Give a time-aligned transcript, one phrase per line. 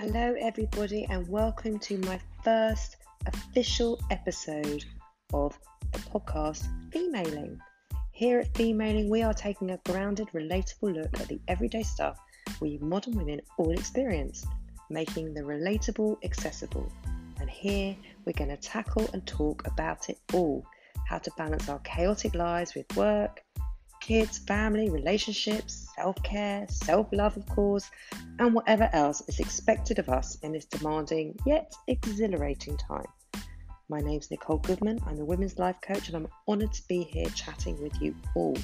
[0.00, 2.96] Hello, everybody, and welcome to my first
[3.26, 4.82] official episode
[5.34, 5.58] of
[5.92, 7.60] the podcast Femaling.
[8.10, 12.18] Here at Femaling, we are taking a grounded, relatable look at the everyday stuff
[12.62, 14.46] we modern women all experience,
[14.88, 16.90] making the relatable accessible.
[17.38, 17.94] And here
[18.24, 20.64] we're going to tackle and talk about it all
[21.06, 23.42] how to balance our chaotic lives with work,
[24.00, 27.90] kids, family, relationships, self care, self love, of course,
[28.38, 33.04] and whatever else is expected of us in this demanding yet exhilarating time.
[33.90, 34.98] My name's Nicole Goodman.
[35.06, 38.56] I'm a women's life coach and I'm honoured to be here chatting with you all.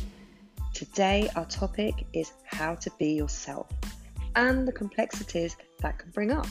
[0.72, 3.66] Today, our topic is how to be yourself
[4.34, 6.48] and the complexities that can bring up.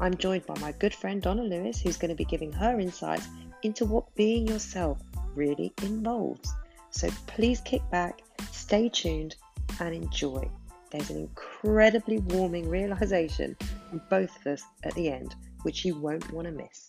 [0.00, 3.28] I'm joined by my good friend Donna Lewis, who's going to be giving her insights
[3.62, 5.00] into what being yourself
[5.36, 6.52] really involves.
[6.90, 9.36] So please kick back, stay tuned,
[9.80, 10.48] and enjoy.
[10.90, 13.56] There's an incredibly warming realization
[13.88, 16.88] from both of us at the end, which you won't want to miss.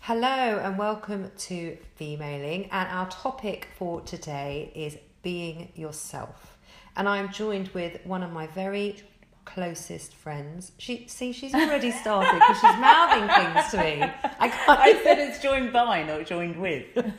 [0.00, 2.68] Hello, and welcome to Femaling.
[2.70, 6.58] And our topic for today is being yourself.
[6.96, 9.02] And I'm joined with one of my very
[9.44, 10.72] closest friends.
[10.78, 14.02] She see she's already started because she's mouthing things to me.
[14.40, 16.86] I, can't I said it's joined by, not joined with.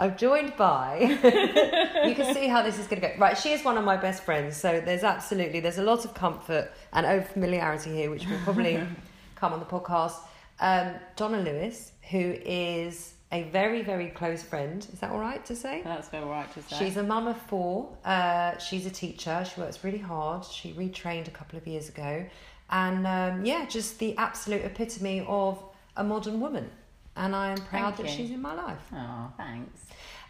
[0.00, 0.98] I'm joined by.
[2.06, 3.14] you can see how this is going to go.
[3.18, 6.14] Right, she is one of my best friends, so there's absolutely there's a lot of
[6.14, 8.80] comfort and over familiarity here, which will probably
[9.36, 10.16] come on the podcast.
[10.58, 14.86] Um, Donna Lewis, who is a very, very close friend.
[14.92, 15.82] Is that all right to say?
[15.84, 16.76] That's all right to say.
[16.78, 17.88] She's a mum of four.
[18.04, 19.44] Uh, she's a teacher.
[19.52, 20.44] She works really hard.
[20.44, 22.26] She retrained a couple of years ago.
[22.70, 25.62] And um, yeah, just the absolute epitome of
[25.96, 26.70] a modern woman.
[27.16, 28.24] And I am proud Thank that you.
[28.24, 28.80] she's in my life.
[28.92, 29.80] Oh, thanks.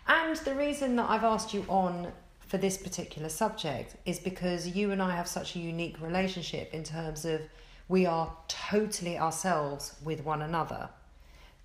[0.07, 4.91] And the reason that I've asked you on for this particular subject is because you
[4.91, 7.43] and I have such a unique relationship in terms of
[7.89, 10.89] we are totally ourselves with one another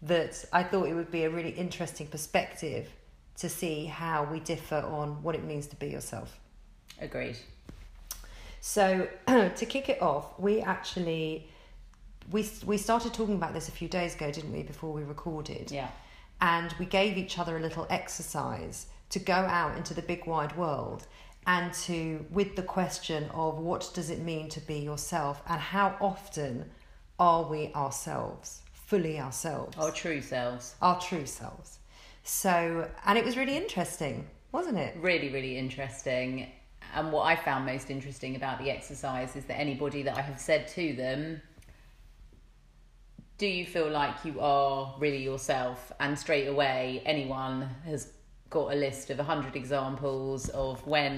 [0.02, 2.90] that I thought it would be a really interesting perspective
[3.38, 6.40] to see how we differ on what it means to be yourself.
[7.00, 7.38] Agreed.
[8.62, 11.48] So to kick it off, we actually
[12.32, 14.64] we we started talking about this a few days ago, didn't we?
[14.64, 15.72] Before we recorded.
[15.72, 15.90] Yeah.
[16.42, 20.56] And we gave each other a little exercise to go out into the big wide
[20.58, 21.08] world
[21.48, 25.96] and to with the question of what does it mean to be yourself and how
[26.02, 26.70] often
[27.20, 29.75] are we ourselves fully ourselves.
[29.78, 30.75] Our true selves.
[30.81, 31.79] Our true selves.
[32.23, 34.96] So, and it was really interesting, wasn't it?
[35.00, 36.51] Really, really interesting.
[36.94, 40.40] And what I found most interesting about the exercise is that anybody that I have
[40.40, 41.41] said to them,
[43.38, 45.91] do you feel like you are really yourself?
[46.00, 48.13] And straight away, anyone has
[48.50, 51.17] got a list of 100 examples of when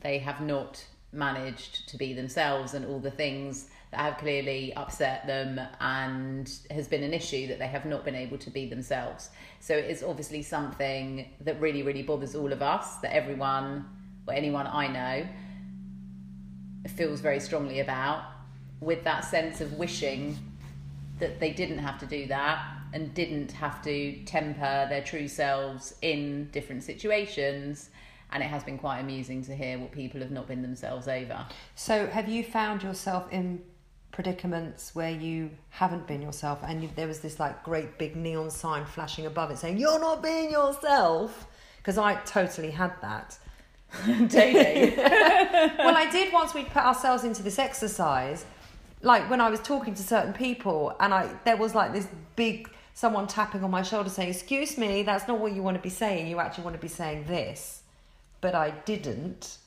[0.00, 5.26] they have not managed to be themselves and all the things that have clearly upset
[5.26, 9.28] them and has been an issue that they have not been able to be themselves.
[9.60, 13.84] So it is obviously something that really, really bothers all of us, that everyone
[14.26, 15.28] or anyone I know
[16.88, 18.24] feels very strongly about,
[18.80, 20.38] with that sense of wishing
[21.18, 22.64] that they didn't have to do that
[22.94, 27.90] and didn't have to temper their true selves in different situations
[28.32, 31.46] and it has been quite amusing to hear what people have not been themselves over.
[31.74, 33.60] So, have you found yourself in
[34.12, 38.50] predicaments where you haven't been yourself and you, there was this like great big neon
[38.50, 41.46] sign flashing above it saying you're not being yourself
[41.78, 43.38] because i totally had that.
[44.28, 44.94] Daily.
[45.78, 48.44] Well i did once we put ourselves into this exercise
[49.00, 52.06] like when i was talking to certain people and i there was like this
[52.36, 55.82] big someone tapping on my shoulder saying excuse me that's not what you want to
[55.82, 57.82] be saying you actually want to be saying this.
[58.42, 59.58] But i didn't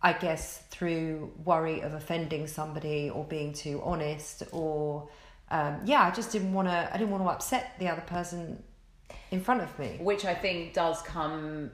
[0.00, 5.08] I guess through worry of offending somebody or being too honest or
[5.50, 6.90] um, yeah, I just didn't want to.
[6.92, 8.62] I didn't want to upset the other person
[9.30, 11.70] in front of me, which I think does come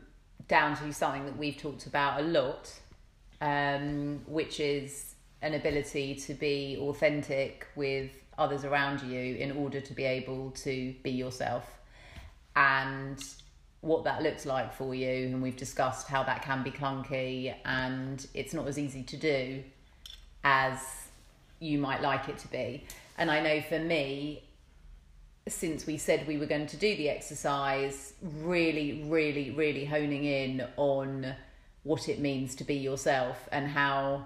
[0.46, 2.72] down to something that we've talked about a lot,
[3.40, 9.92] um, which is an ability to be authentic with others around you in order to
[9.92, 11.64] be able to be yourself
[12.56, 13.22] and
[13.84, 18.26] what that looks like for you, and we've discussed how that can be clunky and
[18.32, 19.62] it's not as easy to do
[20.42, 20.78] as
[21.60, 22.84] you might like it to be.
[23.18, 24.42] And I know for me,
[25.46, 30.66] since we said we were going to do the exercise, really, really, really honing in
[30.78, 31.34] on
[31.82, 34.24] what it means to be yourself and how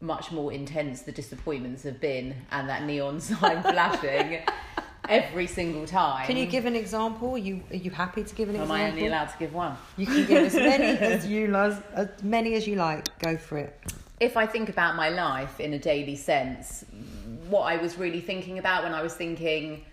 [0.00, 4.40] much more intense the disappointments have been and that neon sign flashing
[5.10, 6.26] every single time.
[6.26, 7.32] Can you give an example?
[7.34, 8.76] Are you are you happy to give an Am example?
[8.76, 9.76] Am I only allowed to give one?
[9.96, 10.84] You can give as many
[11.14, 13.18] as you love, as many as you like.
[13.18, 13.78] Go for it.
[14.20, 16.84] if I think about my life in a daily sense,
[17.48, 19.84] what I was really thinking about when I was thinking,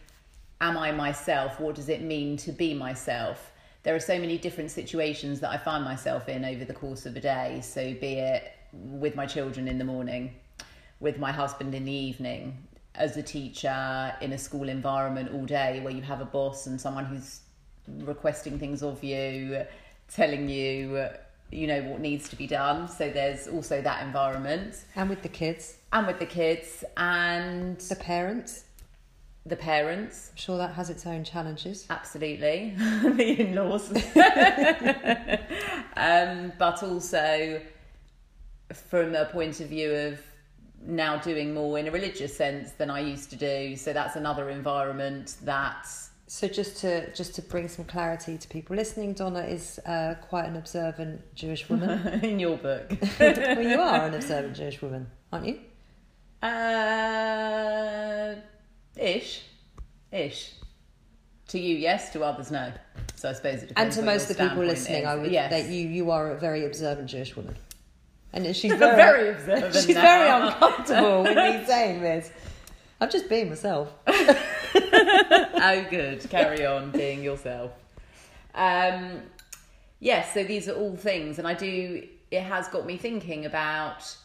[0.62, 1.60] am I myself?
[1.60, 3.52] What does it mean to be myself?
[3.84, 7.16] There are so many different situations that I find myself in over the course of
[7.16, 7.62] a day.
[7.64, 10.36] So, be it with my children in the morning,
[11.00, 12.67] with my husband in the evening,
[12.98, 16.80] as a teacher in a school environment all day where you have a boss and
[16.82, 17.42] someone who's
[18.00, 19.64] requesting things of you,
[20.14, 21.08] telling you,
[21.52, 22.88] you know, what needs to be done.
[22.90, 24.84] So there's also that environment.
[24.96, 28.66] And with the kids, And with the kids and the parents.
[29.46, 31.86] the parents, I'm sure that has its own challenges.
[31.90, 33.90] absolutely, the in laws.
[35.96, 37.62] um, but also
[38.74, 40.20] from a point of view of
[40.86, 43.76] now doing more in a religious sense than I used to do.
[43.76, 45.88] So that's another environment that
[46.30, 50.46] So just to just to bring some clarity to people listening, Donna is uh, quite
[50.46, 52.20] an observant Jewish woman.
[52.24, 52.92] in your book.
[53.20, 55.60] well, you are an observant Jewish woman, aren't you?
[56.42, 58.36] Uh,
[58.98, 59.44] ish,
[60.12, 60.54] ish.
[61.48, 62.12] To you, yes.
[62.12, 62.74] To others, no.
[63.16, 65.08] So I suppose it And to most of the people listening, is.
[65.08, 65.50] I would yes.
[65.50, 67.56] that you you are a very observant Jewish woman,
[68.34, 69.74] and she's very, very, observant.
[69.76, 70.02] she's now.
[70.02, 72.32] very uncomfortable with me saying this.
[73.00, 73.94] I'm just being myself.
[74.08, 76.28] oh, good.
[76.30, 77.72] Carry on being yourself.
[78.56, 79.22] Um,
[80.00, 80.34] yes.
[80.34, 82.08] so these are all things, and I do.
[82.32, 84.16] It has got me thinking about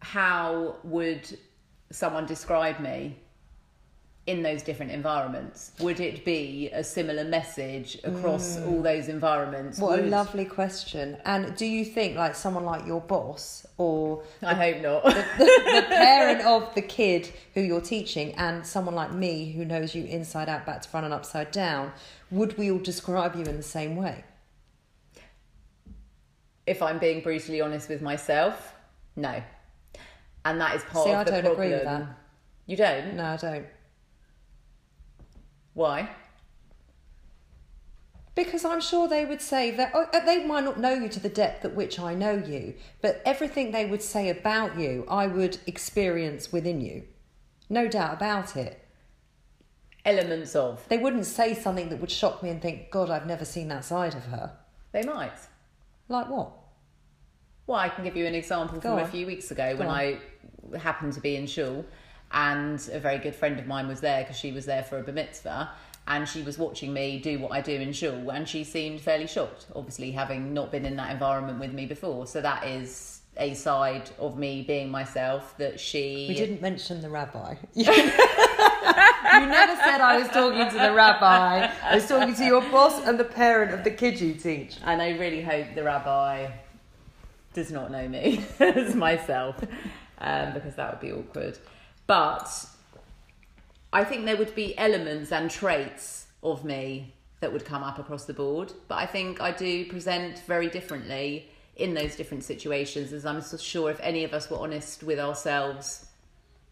[0.00, 1.38] how would
[1.90, 3.16] someone describe me
[4.26, 5.72] in those different environments?
[5.80, 8.68] Would it be a similar message across hmm.
[8.68, 9.78] all those environments?
[9.78, 11.16] What a lovely question.
[11.24, 15.04] And do you think like someone like your boss or I hope not.
[15.04, 20.04] the parent of the kid who you're teaching and someone like me who knows you
[20.04, 21.92] inside out, back to front, and upside down,
[22.30, 24.24] would we all describe you in the same way?
[26.66, 28.74] if I'm being brutally honest with myself,
[29.16, 29.42] no.
[30.44, 31.62] And that is part See, of I the don't problem.
[31.62, 32.06] agree with that.
[32.66, 33.14] You don't?
[33.14, 33.66] No, I don't.
[35.74, 36.10] Why?
[38.34, 41.20] Because I'm sure they would say that oh, uh, they might not know you to
[41.20, 45.26] the depth at which I know you, but everything they would say about you, I
[45.26, 47.04] would experience within you.
[47.68, 48.78] No doubt about it.
[50.04, 50.86] Elements of.
[50.88, 53.84] They wouldn't say something that would shock me and think, God, I've never seen that
[53.84, 54.56] side of her.
[54.92, 55.38] They might.
[56.08, 56.52] Like what?
[57.66, 59.88] Well, I can give you an example Go from a few weeks ago Go when
[59.88, 59.94] on.
[59.94, 60.18] I
[60.78, 61.84] happened to be in shul
[62.32, 65.02] and a very good friend of mine was there because she was there for a
[65.02, 65.70] bar mitzvah
[66.08, 69.26] and she was watching me do what I do in shul and she seemed fairly
[69.26, 72.26] shocked, obviously having not been in that environment with me before.
[72.26, 77.08] So that is a side of me being myself that she We didn't mention the
[77.08, 77.54] rabbi.
[77.74, 81.70] you never said I was talking to the rabbi.
[81.82, 84.76] I was talking to your boss and the parent of the kid you teach.
[84.84, 86.50] And I really hope the rabbi
[87.54, 89.62] does not know me as myself,
[90.18, 91.58] um, because that would be awkward.
[92.06, 92.66] But
[93.92, 98.24] I think there would be elements and traits of me that would come up across
[98.24, 98.72] the board.
[98.88, 103.56] But I think I do present very differently in those different situations, as I'm so
[103.56, 106.06] sure if any of us were honest with ourselves,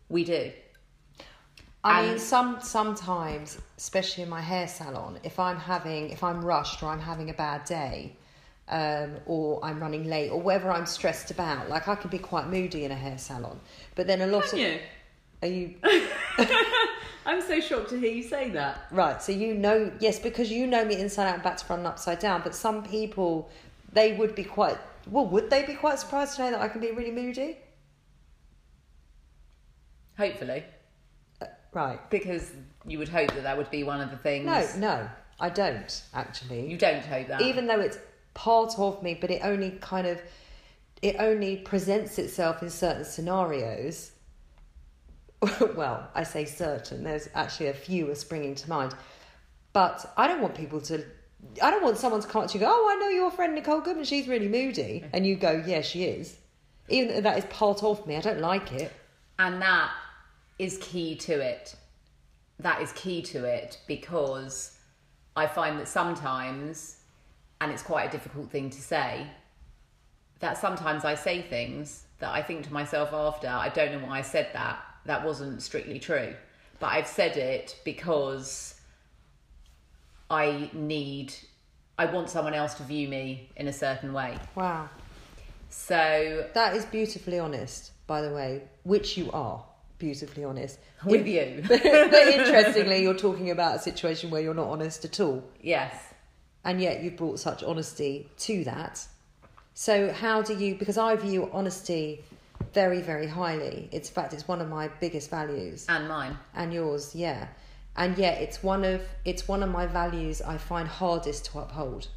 [0.08, 0.52] we do.
[1.82, 6.82] I mean, some sometimes, especially in my hair salon, if I'm having, if I'm rushed
[6.82, 8.16] or I'm having a bad day,
[8.68, 12.48] um, or I'm running late, or whatever I'm stressed about, like I can be quite
[12.48, 13.58] moody in a hair salon.
[13.94, 14.58] But then a lot of
[15.42, 15.74] are you
[17.26, 18.86] I'm so shocked to hear you say that.
[18.90, 19.22] right?
[19.22, 21.86] So you know, yes, because you know me inside out, and back to front, and
[21.86, 22.40] upside down.
[22.42, 23.50] But some people,
[23.92, 24.78] they would be quite.
[25.08, 27.58] Well, would they be quite surprised to know that I can be really moody?
[30.16, 30.64] Hopefully.
[31.40, 32.10] Uh, right.
[32.10, 32.52] Because
[32.86, 34.46] you would hope that that would be one of the things.
[34.46, 36.70] No, no, I don't actually.
[36.70, 37.42] You don't hope that.
[37.42, 37.98] even though it's
[38.34, 40.20] part of me, but it only kind of
[41.02, 44.12] it only presents itself in certain scenarios.
[45.76, 47.02] well, I say certain.
[47.02, 48.94] There's actually a few are springing to mind,
[49.72, 51.04] but I don't want people to.
[51.62, 53.30] I don't want someone to come up to you and go, "Oh, I know your
[53.30, 54.04] friend Nicole Goodman.
[54.04, 56.36] She's really moody," and you go, "Yeah, she is."
[56.88, 58.92] Even though that is part of me, I don't like it.
[59.38, 59.92] And that
[60.58, 61.74] is key to it.
[62.58, 64.76] That is key to it because
[65.34, 66.98] I find that sometimes,
[67.60, 69.26] and it's quite a difficult thing to say,
[70.40, 74.18] that sometimes I say things that I think to myself after, I don't know why
[74.18, 74.84] I said that.
[75.06, 76.34] That wasn't strictly true.
[76.78, 78.74] But I've said it because
[80.30, 81.34] I need,
[81.98, 84.38] I want someone else to view me in a certain way.
[84.54, 84.88] Wow,
[85.68, 89.64] So that is beautifully honest, by the way, which you are.
[89.98, 90.78] beautifully honest.
[91.04, 91.62] with you.
[91.68, 95.42] but interestingly, you're talking about a situation where you're not honest at all.
[95.60, 95.94] yes.
[96.64, 99.06] and yet you've brought such honesty to that.
[99.74, 100.74] So how do you?
[100.74, 102.22] Because I view honesty
[102.72, 103.88] very, very highly.
[103.92, 106.36] It's in fact, it's one of my biggest values, And mine.
[106.54, 107.48] and yours, yeah.
[107.96, 112.08] And yet, it's one of it's one of my values I find hardest to uphold.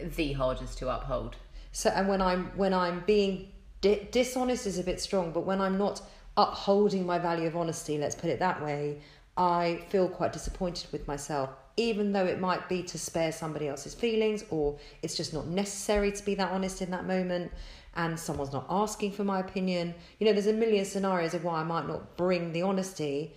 [0.00, 1.36] The hardest to uphold.
[1.72, 5.60] So, and when I'm when I'm being di- dishonest is a bit strong, but when
[5.60, 6.02] I'm not
[6.36, 9.00] upholding my value of honesty, let's put it that way,
[9.36, 13.94] I feel quite disappointed with myself, even though it might be to spare somebody else's
[13.94, 17.52] feelings, or it's just not necessary to be that honest in that moment,
[18.00, 19.94] and someone's not asking for my opinion.
[20.18, 23.34] You know, there's a million scenarios of why I might not bring the honesty,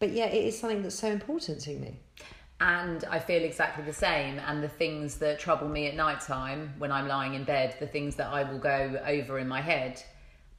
[0.00, 2.00] but yeah, it is something that's so important to me.
[2.60, 4.40] And I feel exactly the same.
[4.40, 7.86] And the things that trouble me at night time when I'm lying in bed, the
[7.86, 10.02] things that I will go over in my head,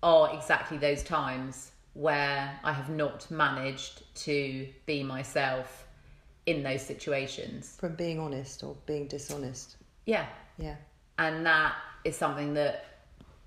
[0.02, 5.86] are exactly those times where I have not managed to be myself
[6.46, 7.76] in those situations.
[7.78, 9.78] From being honest or being dishonest.
[10.06, 10.26] Yeah.
[10.58, 10.76] Yeah.
[11.18, 12.86] and that is something that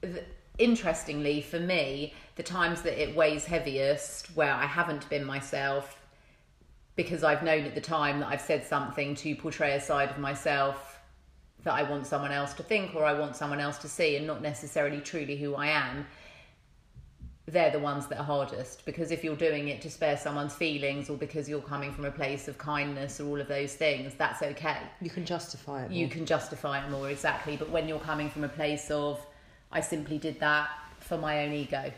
[0.03, 0.25] th-
[0.59, 6.01] interestingly for me the times that it weighs heaviest where i haven't been myself
[6.95, 10.19] because i've known at the time that i've said something to portray a side of
[10.19, 10.99] myself
[11.63, 14.27] that i want someone else to think or i want someone else to see and
[14.27, 16.07] not necessarily truly who i am
[17.49, 21.09] they're the ones that are hardest because if you're doing it to spare someone's feelings
[21.09, 24.43] or because you're coming from a place of kindness or all of those things that's
[24.43, 24.79] okay.
[25.01, 25.93] You can justify it.
[25.93, 27.57] you can justify it more exactly.
[27.57, 29.25] But when you're coming from a place of
[29.71, 30.69] i simply did that
[31.01, 31.93] for my own ego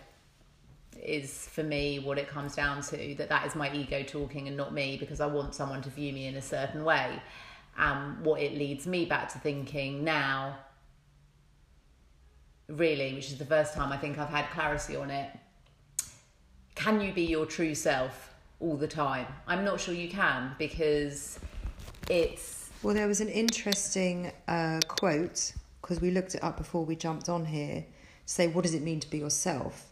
[1.02, 4.56] is for me what it comes down to that that is my ego talking and
[4.56, 7.22] not me because i want someone to view me in a certain way.
[7.78, 10.58] Um, what it leads me back to thinking now
[12.68, 15.30] really which is the first time i think i've had clarity on it
[16.74, 21.38] can you be your true self all the time i'm not sure you can because
[22.10, 26.96] it's Well, there was an interesting uh, quote because we looked it up before we
[26.96, 27.84] jumped on here.
[28.26, 29.86] To say, what does it mean to be yourself?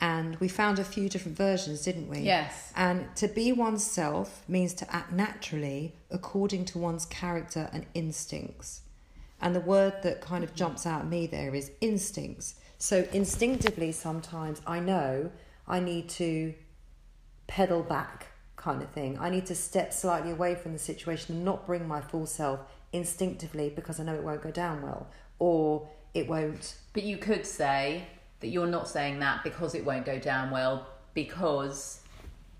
[0.00, 2.18] And we found a few different versions, didn't we?
[2.18, 2.72] Yes.
[2.76, 8.82] And to be oneself means to act naturally according to one's character and instincts.
[9.40, 12.54] And the word that kind of jumps out at me there is instincts.
[12.78, 15.30] So instinctively, sometimes I know
[15.66, 16.54] I need to
[17.46, 19.18] pedal back kind of thing.
[19.18, 22.60] I need to step slightly away from the situation and not bring my full self
[22.92, 26.76] instinctively because I know it won't go down well or it won't.
[26.94, 28.06] But you could say
[28.40, 32.00] that you're not saying that because it won't go down well, because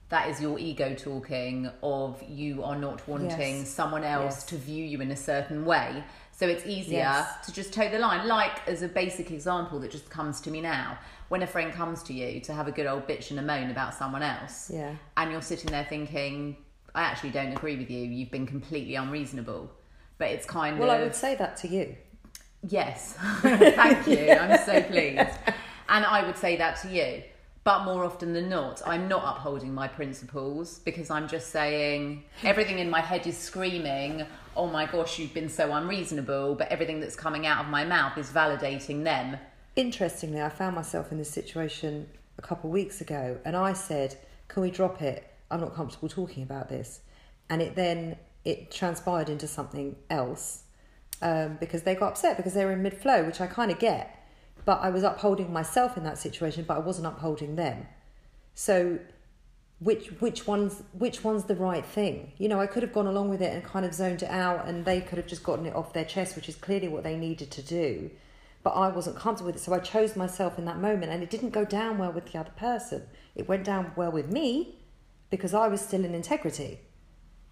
[0.09, 3.69] that is your ego talking of you are not wanting Yes.
[3.69, 4.45] someone else Yes.
[4.47, 6.05] to view you in a certain way.
[6.37, 7.47] So it's easier Yes.
[7.47, 8.29] to just toe the line.
[8.29, 12.03] Like as a basic example that just comes to me now, when a friend comes
[12.05, 14.95] to you to have a good old bitch and a moan about someone else, Yeah.
[15.17, 16.59] and you're sitting there thinking,
[16.95, 18.05] I actually don't agree with you.
[18.05, 19.71] You've been completely unreasonable.
[20.19, 21.97] But it's kind Well, of Well, I would say that to you.
[22.69, 24.31] Yes, thank you.
[24.33, 25.31] I'm so pleased.
[25.89, 27.23] And I would say that to you.
[27.67, 32.79] But more often than not, I'm not upholding my principles because I'm just saying everything
[32.79, 34.25] in my head is screaming,
[34.57, 36.55] oh my gosh, you've been so unreasonable.
[36.55, 39.39] But everything that's coming out of my mouth is validating them.
[39.75, 42.09] Interestingly, I found myself in this situation
[42.39, 45.29] a couple of weeks ago, and I said, "Can we drop it?
[45.51, 47.01] I'm not comfortable talking about this."
[47.51, 50.63] And it then it transpired into something else
[51.21, 53.81] um, because they got upset because they were in mid flow, which I kind of
[53.81, 54.16] get.
[54.67, 57.87] But I was upholding myself in that situation, but I wasn't upholding them.
[58.55, 58.99] So,
[59.79, 62.33] which which one's which one's the right thing?
[62.37, 64.67] You know, I could have gone along with it and kind of zoned it out,
[64.67, 67.17] and they could have just gotten it off their chest, which is clearly what they
[67.17, 68.11] needed to do.
[68.65, 71.31] But I wasn't comfortable with it, so I chose myself in that moment, and it
[71.31, 73.05] didn't go down well with the other person.
[73.37, 74.81] It went down well with me
[75.31, 76.81] because I was still in integrity,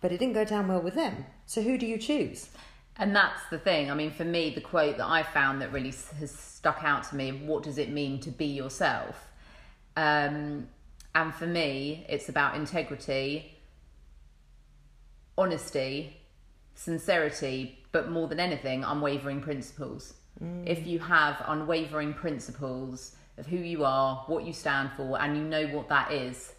[0.00, 1.26] but it didn't go down well with them.
[1.46, 2.48] So who do you choose?
[2.96, 3.90] And that's the thing.
[3.90, 7.16] I mean, for me, the quote that I found that really has stuck out to
[7.16, 9.28] me what does it mean to be yourself?
[9.96, 10.68] Um,
[11.14, 13.56] and for me, it's about integrity,
[15.36, 16.16] honesty,
[16.74, 20.14] sincerity, but more than anything, unwavering principles.
[20.66, 25.44] If you have unwavering principles of who you are, what you stand for, and you
[25.44, 26.52] know what that is,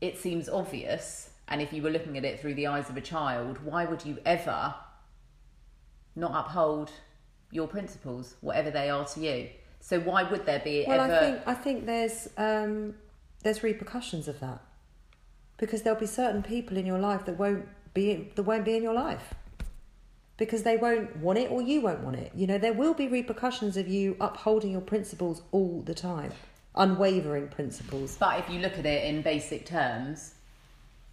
[0.00, 1.30] it seems obvious.
[1.48, 4.04] And if you were looking at it through the eyes of a child, why would
[4.04, 4.74] you ever
[6.16, 6.90] not uphold
[7.52, 9.48] your principles, whatever they are to you?
[9.80, 11.14] So why would there be Well, ever?
[11.14, 12.94] I think I think there's um,
[13.42, 14.60] there's repercussions of that
[15.58, 18.82] because there'll be certain people in your life that won't be that won't be in
[18.82, 19.34] your life
[20.36, 22.32] because they won't want it or you won't want it.
[22.34, 26.32] You know, there will be repercussions of you upholding your principles all the time.
[26.74, 28.16] unwavering principles.
[28.18, 30.34] But if you look at it in basic terms,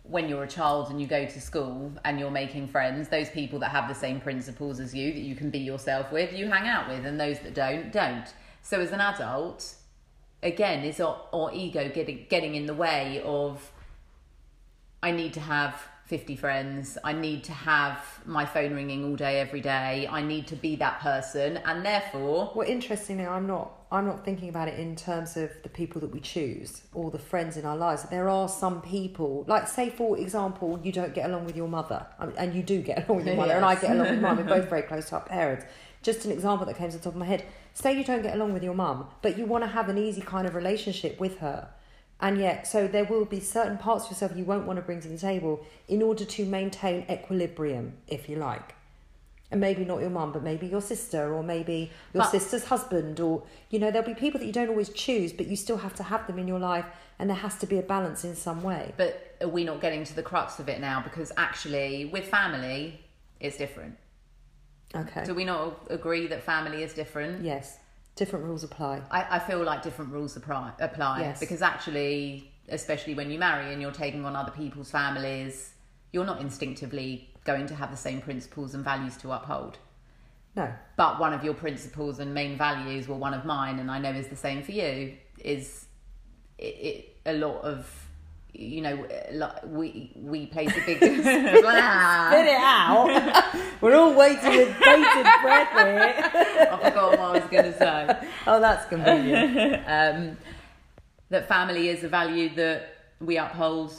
[0.04, 3.60] when you're a child and you go to school and you're making friends, those people
[3.60, 6.68] that have the same principles as you, that you can be yourself with, you hang
[6.68, 8.34] out with, and those that don't, don't.
[8.62, 9.76] So as an adult,
[10.42, 13.72] again, is our, our ego getting getting in the way of
[15.02, 16.98] I need to have 50 friends.
[17.04, 20.08] I need to have my phone ringing all day, every day.
[20.10, 21.58] I need to be that person.
[21.66, 23.80] And therefore, Well, interestingly, I'm not.
[23.92, 27.20] I'm not thinking about it in terms of the people that we choose or the
[27.20, 28.04] friends in our lives.
[28.10, 32.04] There are some people, like say for example, you don't get along with your mother,
[32.18, 34.38] um, and you do get along with your mother, and I get along with mine.
[34.38, 35.66] We're both very close to our parents.
[36.02, 37.46] Just an example that came to the top of my head.
[37.76, 40.22] Say you don't get along with your mum, but you want to have an easy
[40.22, 41.70] kind of relationship with her.
[42.24, 45.02] And yet, so there will be certain parts of yourself you won't want to bring
[45.02, 48.74] to the table in order to maintain equilibrium, if you like
[49.54, 53.20] and maybe not your mum, but maybe your sister, or maybe your But- sister's husband,
[53.20, 55.94] or you know, there'll be people that you don't always choose, but you still have
[55.96, 56.86] to have them in your life,
[57.20, 58.94] and there has to be a balance in some way.
[58.98, 61.02] but are we not getting to the crux of it now?
[61.04, 63.00] Because actually, with family,
[63.40, 63.96] it's different.
[64.96, 65.24] Okay.
[65.24, 67.44] Do we not agree that family is different?
[67.46, 67.78] yes,
[68.16, 69.02] different rules apply.
[69.12, 71.40] I, I feel like different rules apply, apply Yes.
[71.40, 75.74] because actually, especially when you marry and you're taking on other people's families,
[76.12, 79.78] you're not instinctively going to have the same principles and values to uphold.
[80.56, 83.98] No, But one of your principles and main values, well, one of mine, and I
[83.98, 85.88] know is the same for you, is
[86.60, 87.90] it, it, a lot of,
[88.54, 90.98] you know, like we we place a big.
[91.00, 93.54] spit it out.
[93.82, 96.70] We're all waiting with bated breath here.
[96.72, 98.28] I forgot what I was going to say.
[98.46, 99.84] Oh, that's convenient.
[99.88, 100.38] um,
[101.30, 103.94] that family is a value that we uphold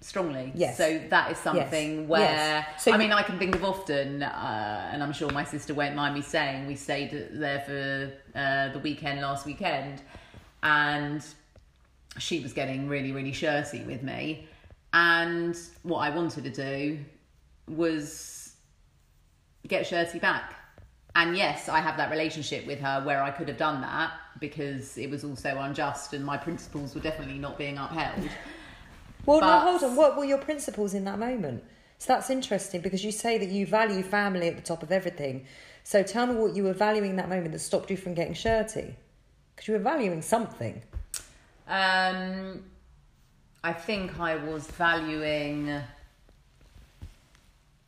[0.00, 0.52] strongly.
[0.54, 0.76] Yes.
[0.76, 2.08] So that is something Yes.
[2.08, 2.84] where Yes.
[2.84, 5.94] So I mean I can think of often, uh, and I'm sure my sister won't
[5.94, 10.02] mind me saying we stayed there for uh, the weekend last weekend,
[10.62, 11.24] and
[12.18, 14.48] she was getting really really shirty with me,
[14.92, 16.98] and what I wanted to do
[17.68, 18.54] was
[19.66, 20.54] get shirty back.
[21.16, 24.98] And yes, I have that relationship with her where I could have done that because
[24.98, 28.28] it was also unjust and my principles were definitely not being upheld.
[29.24, 29.96] Well, But- now hold on.
[29.96, 31.64] What were your principles in that moment?
[31.98, 35.46] So that's interesting because you say that you value family at the top of everything.
[35.84, 38.34] So tell me what you were valuing in that moment that stopped you from getting
[38.34, 38.96] shirty.
[39.54, 40.82] Because you were valuing something.
[41.66, 42.64] Um,
[43.62, 45.80] I think I was valuing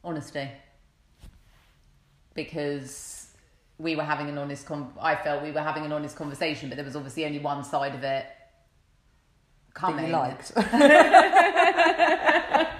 [0.02, 0.48] honesty
[2.34, 3.28] because
[3.78, 4.66] we were having an honest.
[4.66, 7.64] Con- I felt we were having an honest conversation, but there was obviously only one
[7.64, 8.50] side of it That
[9.74, 10.06] coming.
[10.06, 10.52] you liked.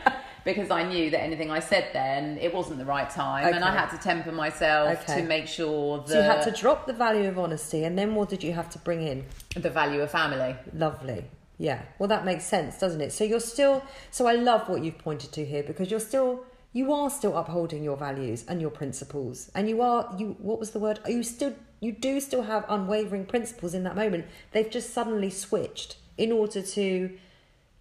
[0.46, 3.72] because I knew that anything I said then it wasn't the right time, and I
[3.72, 5.20] had to temper myself Okay.
[5.20, 8.14] to make sure that So you had to drop the value of honesty, and then
[8.14, 9.26] what did you have to bring in?
[9.54, 10.56] the value of family.
[10.72, 11.24] Lovely.
[11.58, 11.82] Yeah.
[11.98, 13.12] Well, that makes sense, doesn't it?
[13.12, 13.82] So you're still.
[14.10, 16.44] So I love what you've pointed to here because you're still.
[16.74, 20.14] You are still upholding your values and your principles, and you are.
[20.18, 20.36] You.
[20.38, 21.00] What was the word?
[21.08, 21.54] You still.
[21.80, 24.26] You do still have unwavering principles in that moment.
[24.52, 27.10] They've just suddenly switched in order to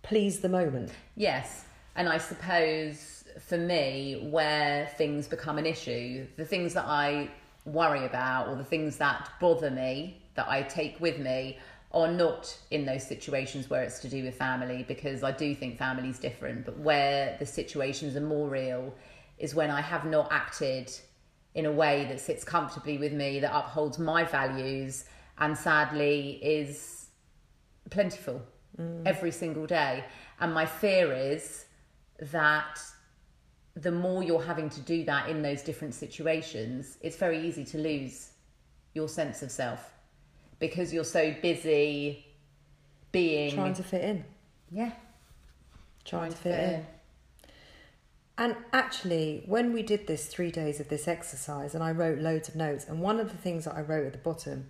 [0.04, 0.92] please the moment.
[1.16, 1.65] Yes,
[1.96, 7.30] and I suppose for me, where things become an issue, the things that I
[7.66, 11.58] worry about or the things that bother me that I take with me
[11.92, 15.78] are not in those situations where it's to do with family because I do think
[15.78, 18.94] family's different, but where the situations are more real
[19.38, 20.92] is when I have not acted
[21.54, 25.06] in a way that sits comfortably with me, that upholds my values,
[25.38, 27.08] and sadly is
[27.90, 28.42] plentiful
[28.78, 29.02] mm.
[29.06, 30.04] every single day.
[30.42, 31.65] And my fear is
[32.20, 32.80] that
[33.76, 37.78] the more you're having to do that in those different situations, it's very easy to
[37.78, 38.32] lose
[38.94, 39.94] your sense of self
[40.60, 42.26] because you're so busy
[43.12, 44.24] being Trying to fit in.
[44.72, 44.92] yeah
[46.06, 46.86] Trying to fit in.
[48.38, 52.50] And actually, when we did this three days of this exercise, and I wrote loads
[52.50, 54.68] of notes, and one of the things that I wrote at the bottom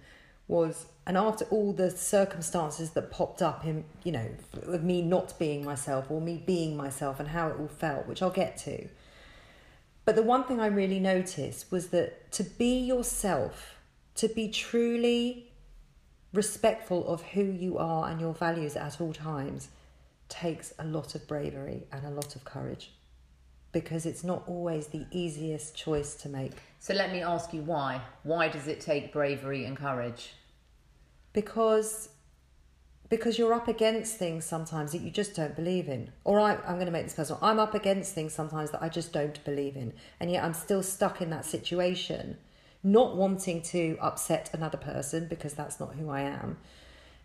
[0.47, 4.29] was, and after all the circumstances that popped up in, you know,
[4.63, 8.21] of me not being myself or me being myself and how it all felt, which
[8.21, 8.87] I'll get to.
[10.05, 13.75] But the one thing I really noticed was that to be yourself,
[14.15, 15.51] to be truly
[16.31, 19.69] respectful of who you are and your values at all times,
[20.29, 22.91] takes a lot of bravery and a lot of courage
[23.75, 26.53] because it's not always the easiest choice to make.
[26.79, 30.33] so let me ask you why why does it take bravery and courage
[31.33, 32.09] Because
[33.09, 36.11] because you're up against things sometimes that you just don't believe in.
[36.23, 37.39] Or I, I'm going to make this personal.
[37.43, 39.93] I'm up against things sometimes that I just don't believe in.
[40.19, 42.37] And yet I'm still stuck in that situation,
[42.81, 46.57] not wanting to upset another person because that's not who I am.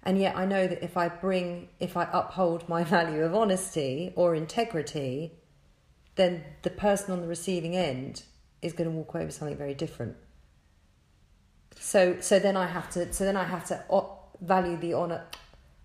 [0.03, 4.13] And yet I know that if I bring, if I uphold my value of honesty
[4.17, 5.33] or integrity,
[6.21, 8.23] then the person on the receiving end
[8.61, 10.17] is going to walk away with something very different.
[11.79, 15.25] So, so then I have to, so then I have to o- value the honor.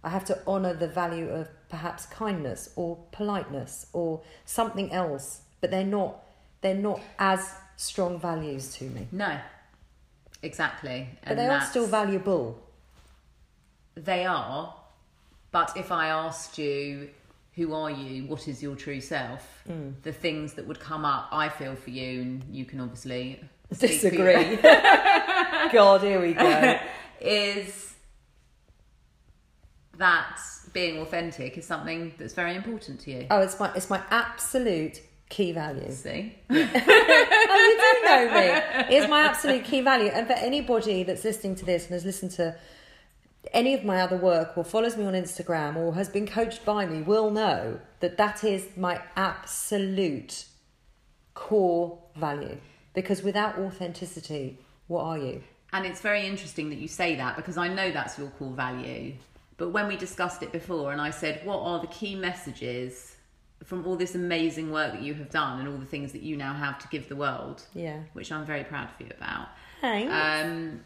[0.04, 5.71] I have to honor the value of perhaps kindness or politeness or something else, but
[5.71, 6.21] they're not,
[6.60, 9.08] they're not as strong values to me.
[9.13, 9.39] No,
[10.43, 11.08] exactly.
[11.26, 12.62] But they are still valuable.
[13.95, 14.76] They are,
[15.52, 17.10] but if I asked you,
[17.56, 18.26] who are you?
[18.26, 19.63] What is your true self?
[19.70, 19.94] Mm.
[20.04, 23.39] The things that would come up, I feel for you, and you can obviously
[23.80, 24.56] Disagree.
[25.72, 26.80] God, here we go.
[27.20, 27.94] is
[29.98, 30.39] that
[30.74, 33.28] being authentic is something that's very important to you.
[33.32, 35.91] Oh, it's my it's my absolute key value.
[35.91, 36.38] See?
[36.50, 38.96] oh, you do know me.
[38.96, 40.10] It's my absolute key value.
[40.10, 42.56] And for anybody that's listening to this and has listened to
[43.53, 46.86] any of my other work or follows me on Instagram or has been coached by
[46.86, 50.45] me will know that that is my absolute
[51.34, 52.58] core value.
[52.93, 55.43] Because without authenticity, what are you?
[55.73, 59.13] And it's very interesting that you say that because I know that's your core value.
[59.58, 63.15] But when we discussed it before, and I said, What are the key messages
[63.63, 66.38] from all this amazing work that you have done and all the things that you
[66.38, 67.63] now have to give the world?
[67.73, 67.99] Yeah.
[68.13, 69.49] Which I'm very proud of you about.
[69.81, 70.12] Thanks.
[70.12, 70.81] Um,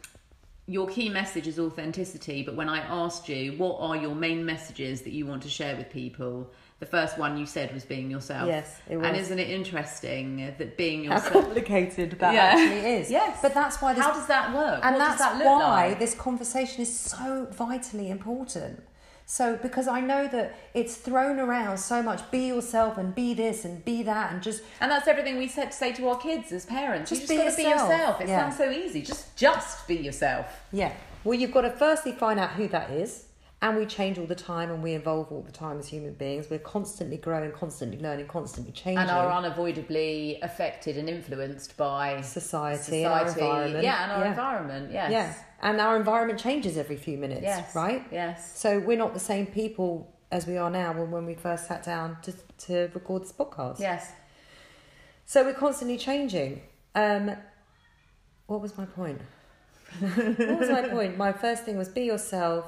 [0.69, 5.01] your key message is authenticity, but when I asked you, What are your main messages
[5.01, 6.51] that you want to share with people?
[6.79, 8.47] The first one you said was being yourself.
[8.47, 11.33] Yes, it And isn't it interesting that being How yourself.
[11.45, 12.43] complicated that Yeah.
[12.53, 13.09] actually is.
[13.19, 13.39] Yes.
[13.41, 14.79] But that's why this How does that work?
[14.85, 15.99] and what that's does that look why like?
[15.99, 18.81] this conversation is so vitally important
[19.31, 23.63] so because i know that it's thrown around so much be yourself and be this
[23.63, 26.51] and be that and just And that's everything we said to say to our kids
[26.51, 27.09] as parents.
[27.11, 27.89] Just you be just be yourself.
[27.91, 28.21] yourself.
[28.21, 28.39] It Yeah.
[28.41, 29.01] sounds so easy.
[29.03, 30.45] Just just be yourself.
[30.71, 30.91] yeah
[31.23, 33.25] well you've got to firstly find out who that is
[33.61, 36.49] and we change all the time and we evolve all the time as human beings
[36.49, 43.03] we're constantly growing constantly learning constantly changing And are unavoidably affected and influenced by society,
[43.03, 43.41] and our society.
[43.45, 44.29] environment Yeah, and our yeah.
[44.29, 44.91] environment.
[44.91, 45.11] Yes.
[45.11, 47.75] yeah and our environment changes every few minutes Yes.
[47.75, 48.57] right Yes.
[48.57, 51.83] so we're not the same people as we are now when, when we first sat
[51.83, 54.11] down to, to record this podcast Yes.
[55.25, 56.61] So we're constantly changing.
[56.95, 57.35] Um,
[58.47, 59.21] what was my point?
[59.99, 61.17] what was my point?
[61.17, 62.65] My first thing was be yourself.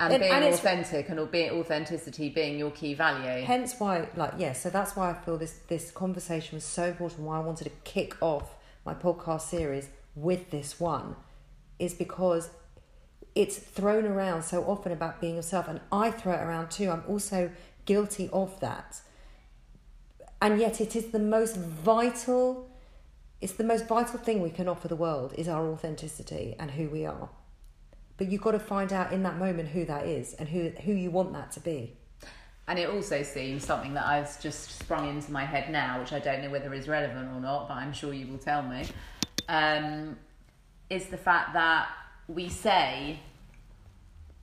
[0.00, 3.44] And, And- being and authentic and be authenticity being your key value.
[3.44, 4.52] Hence why, like, yeah.
[4.52, 7.22] So that's why I feel this this conversation was so important.
[7.22, 11.16] Why I wanted to kick off my podcast series with this one
[11.78, 12.50] is because
[13.34, 16.90] it's thrown around so often about being yourself, and I throw it around too.
[16.90, 17.50] I'm also
[17.84, 19.00] guilty of that,
[20.40, 22.70] and yet it is the most vital.
[23.40, 26.88] It's the most vital thing we can offer the world is our authenticity and who
[26.88, 27.28] we are.
[28.18, 30.92] But you've got to find out in that moment who that is and who who
[30.92, 31.96] you want that to be.
[32.66, 36.18] And it also seems something that I've just sprung into my head now, which I
[36.18, 38.84] don't know whether is relevant or not, but I'm sure you will tell me,
[39.48, 40.18] um,
[40.90, 41.88] is the fact that
[42.26, 43.20] we say,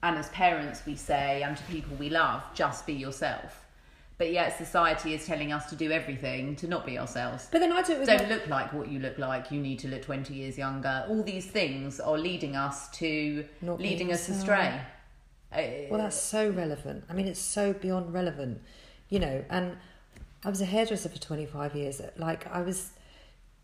[0.02, 3.65] and as parents we say, and to people we love, just be yourself.
[4.18, 7.50] But yet society is telling us to do everything to not be ourselves.
[7.52, 9.52] But then I do it with Don't my- look like what you look like.
[9.52, 11.06] You need to look 20 years younger.
[11.10, 14.40] All these things are leading us to Not leading us yourself.
[14.40, 15.88] astray.
[15.90, 17.04] Well, that's so relevant.
[17.10, 18.62] I mean, it's so beyond relevant,
[19.10, 19.44] you know.
[19.50, 19.78] And
[20.44, 22.02] I was a hairdresser for 25 years.
[22.18, 22.92] Like, I was,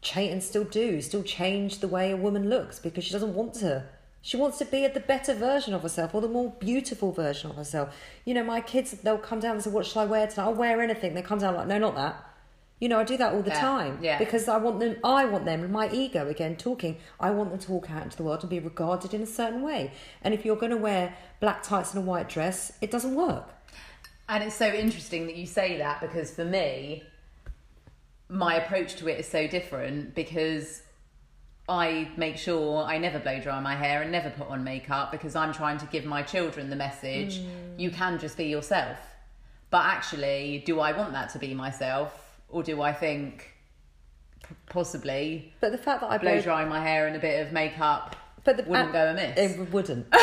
[0.01, 3.53] cha- and still do, still change the way a woman looks because she doesn't want
[3.55, 3.83] to.
[4.21, 7.49] She wants to be at the better version of herself or the more beautiful version
[7.49, 7.95] of herself.
[8.23, 10.45] You know, my kids, they'll come down and say, What shall I wear tonight?
[10.45, 11.15] I'll wear anything.
[11.15, 12.27] They come down like, No, not that.
[12.79, 14.17] You know, I do that all the Yeah, time yeah.
[14.17, 14.97] because I want them.
[15.03, 15.71] I want them.
[15.71, 16.97] My ego again talking.
[17.19, 19.61] I want them to walk out into the world and be regarded in a certain
[19.61, 19.91] way.
[20.23, 23.49] And if you're going to wear black tights and a white dress, it doesn't work.
[24.29, 27.03] And it's so interesting that you say that because for me,
[28.29, 30.81] my approach to it is so different because
[31.69, 35.35] I make sure I never blow dry my hair and never put on makeup because
[35.35, 37.39] I'm trying to give my children the message
[37.77, 38.97] you can just be yourself.
[39.69, 43.53] But actually, do I want that to be myself or do I think
[44.43, 47.45] p- possibly But the fact that I blow blow drying my hair and a bit
[47.45, 49.37] of makeup but the, wouldn't uh, go amiss?
[49.37, 50.07] It wouldn't.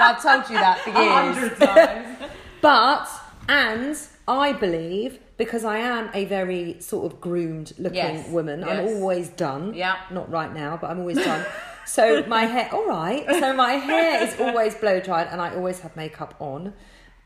[0.00, 1.58] I've told you that for years.
[1.58, 2.30] times.
[2.60, 3.08] But
[3.48, 8.62] and I believe because I am a very sort of groomed looking Yes, woman.
[8.62, 9.72] I'm always done.
[9.72, 9.96] Yeah.
[10.10, 11.46] Not right now, but I'm always done.
[11.86, 13.24] So my hair, all right.
[13.30, 16.74] So my hair is always blow dried, and I always have makeup on.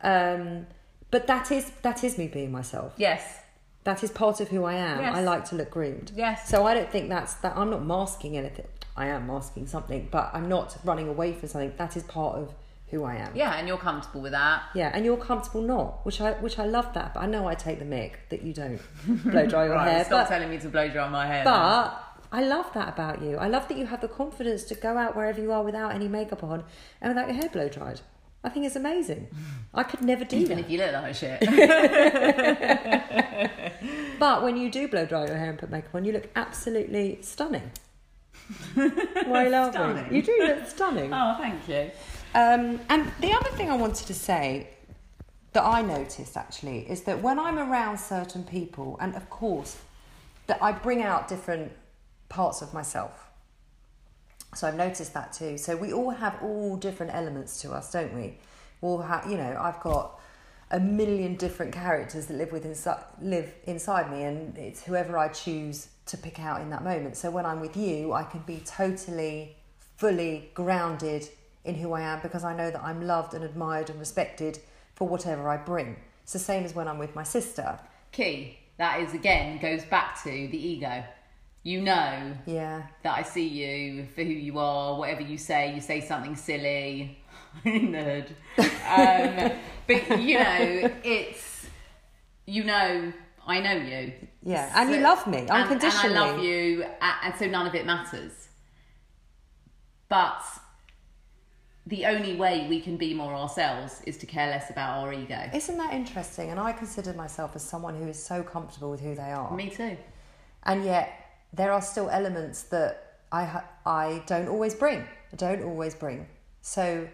[0.03, 0.66] Um,
[1.11, 2.92] but that is that is me being myself.
[2.96, 3.40] Yes.
[3.85, 5.01] That is part of who I am.
[5.01, 5.16] Yes.
[5.16, 6.12] I like to look groomed.
[6.14, 6.48] Yes.
[6.48, 7.57] So I don't think that's that.
[7.57, 8.68] I'm not masking anything.
[8.96, 11.72] I am masking something, but I'm not running away from something.
[11.79, 12.55] That is part of
[12.92, 13.35] who I am.
[13.35, 14.62] Yeah, and you're comfortable with that.
[14.76, 17.14] Yeah, and you're comfortable not, which I which I love that.
[17.14, 18.81] But I know I take the mick that you don't
[19.24, 20.05] blow dry your Right, hair.
[20.05, 21.42] stop But, telling me to blow dry my hair.
[21.42, 21.98] but
[22.31, 23.37] I love that about you.
[23.38, 26.07] I love that you have the confidence to go out wherever you are without any
[26.09, 26.62] makeup on
[27.00, 28.00] and without your hair blow dried.
[28.44, 29.28] I think it's amazing.
[29.74, 30.64] I could never do even that.
[30.66, 31.42] if you look like shit.
[34.18, 37.18] But when you do blow dry your hair and put makeup on, you look absolutely
[37.22, 37.72] stunning.
[38.74, 38.85] Why
[39.26, 40.14] are you laughing?
[40.14, 41.11] You do look stunning.
[41.12, 41.90] oh, thank you.
[42.35, 44.68] Um, and the other thing I wanted to say
[45.53, 49.77] that I noticed actually is that when I'm around certain people, and of course,
[50.47, 51.73] that I bring out different
[52.29, 53.29] parts of myself.
[54.55, 55.59] So I've noticed that too.
[55.59, 58.38] So we all have all different elements to us, don't we?
[58.81, 60.18] We all have, you know, I've got
[60.71, 65.29] a million different characters that live with inside, live inside me, and it's whoever I
[65.29, 67.16] choose to pick out in that moment.
[67.16, 69.57] So when I'm with you, I can be totally,
[69.97, 71.29] fully grounded
[71.64, 74.59] in who I am because I know that I'm loved and admired and respected
[74.94, 75.96] for whatever I bring.
[76.22, 77.79] It's the same as when I'm with my sister.
[78.11, 78.59] Key.
[78.79, 81.05] That is again goes back to the ego.
[81.64, 84.98] You know Yeah, that I see you for who you are.
[84.98, 87.18] Whatever you say, you say something silly.
[87.64, 88.29] Nerd.
[88.59, 89.53] Um,
[89.87, 91.66] but you know, it's
[92.46, 93.12] you know,
[93.46, 94.12] I know you.
[94.42, 96.16] Yeah, and you love me and- unconditionally.
[96.16, 98.33] And, I love you, and so none of it matters.
[100.09, 100.42] But
[101.87, 105.51] the only way we can be more ourselves is to care less about our ego.
[105.53, 106.51] Isn't that interesting?
[106.51, 109.53] And I consider myself as someone who is so comfortable with who they are.
[109.55, 109.97] Me too.
[110.62, 115.01] And yet, there are still elements that I, ha- I don't always bring.
[115.01, 116.29] I don't always bring.
[116.61, 117.09] So,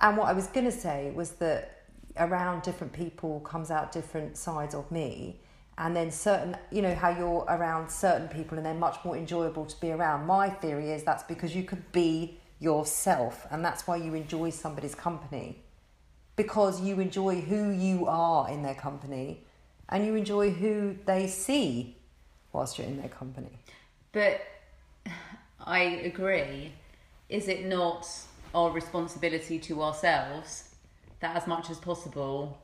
[0.00, 1.84] and what I was going to say was that
[2.18, 5.40] around different people comes out different sides of me.
[5.78, 9.64] And then certain, you know, how you're around certain people and they're much more enjoyable
[9.64, 10.26] to be around.
[10.26, 14.94] My theory is that's because you could be yourself and that's why you enjoy somebody's
[14.94, 15.62] company.
[16.36, 19.44] Because you enjoy who you are in their company
[19.88, 21.96] and you enjoy who they see
[22.52, 23.58] whilst you're in their company.
[24.12, 24.40] But
[25.60, 26.72] I agree.
[27.28, 28.06] Is it not
[28.54, 30.74] our responsibility to ourselves
[31.20, 32.58] that, as much as possible,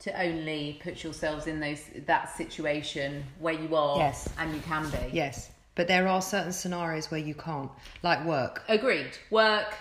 [0.00, 4.28] to only put yourselves in those that situation where you are Yes.
[4.38, 5.10] and you can be?
[5.12, 7.70] Yes, but there are certain scenarios where you can't,
[8.02, 8.64] like work.
[8.68, 9.16] Agreed.
[9.30, 9.76] Work,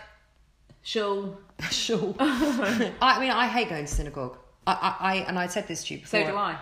[0.84, 1.40] shul.
[1.72, 2.14] sure.
[2.20, 4.38] I mean, I hate going to synagogue.
[4.68, 6.22] I, I, I, and I said this to you before.
[6.22, 6.60] So do I.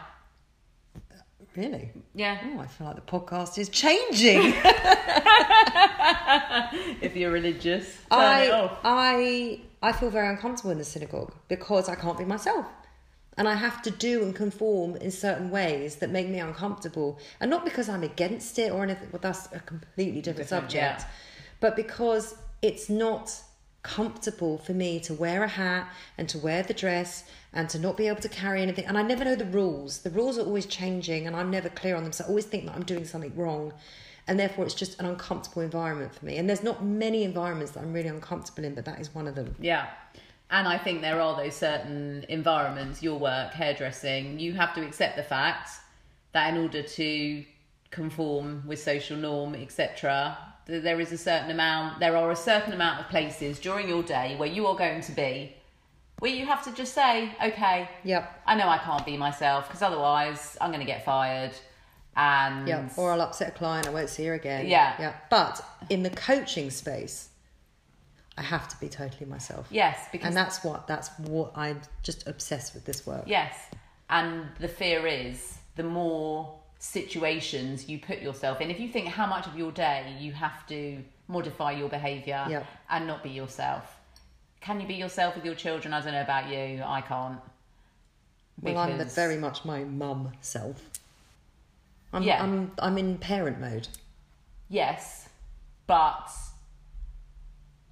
[1.58, 1.92] Really?
[2.14, 2.38] Yeah.
[2.46, 4.54] Oh, I feel like the podcast is changing.
[7.02, 8.70] If you're religious, I.
[8.84, 12.66] I, I feel very uncomfortable in the synagogue because I can't be myself.
[13.38, 17.20] And I have to do and conform in certain ways that make me uncomfortable.
[17.42, 21.02] And not because I'm against it or anything, well, that's a completely different, Different, subject.
[21.02, 21.08] yeah.
[21.60, 23.34] But because it's not
[23.84, 27.98] comfortable for me to wear a hat and to wear the dress and to not
[27.98, 28.86] be able to carry anything.
[28.86, 30.00] And I never know the rules.
[30.00, 32.12] The rules are always changing and I'm never clear on them.
[32.12, 33.74] So I always think that I'm doing something wrong.
[34.28, 36.38] And therefore, it's just an uncomfortable environment for me.
[36.38, 39.36] And there's not many environments that I'm really uncomfortable in, but that is one of
[39.36, 39.54] them.
[39.60, 39.88] Yeah.
[40.56, 45.18] And I think there are those certain environments, your work, hairdressing, you have to accept
[45.18, 45.70] the fact
[46.32, 47.44] that in order to
[47.92, 53.02] conform with social norm, etc., there is a certain amount, there are a certain amount
[53.02, 55.54] of places during your day where you are going to be,
[56.20, 58.44] where you have to just say, okay, Yep.
[58.48, 61.52] I know I can't be myself because otherwise I'm going to get fired.
[62.16, 62.88] And Yeah.
[62.96, 64.68] Or I'll upset a client, I won't see her again.
[64.68, 64.96] Yeah.
[65.00, 65.14] Yeah.
[65.30, 67.28] But in the coaching space,
[68.38, 69.68] I have to be totally myself.
[69.70, 73.24] yes, because And that's what that's what I'm just obsessed with this work.
[73.28, 73.54] Yes.
[74.10, 79.26] And the fear is the more situations you put yourself in, if you think how
[79.26, 82.66] much of your day you have to modify your behaviour Yep.
[82.90, 83.84] and not be yourself.
[84.62, 85.94] Can you be yourself with your children?
[85.94, 86.84] I don't know about you.
[86.84, 87.40] I can't.
[88.62, 90.82] Well, I'm the very much my mum self.
[92.14, 92.42] I'm, Yeah.
[92.44, 93.88] I'm I'm in parent mode.
[94.70, 95.30] Yes,
[95.88, 96.30] but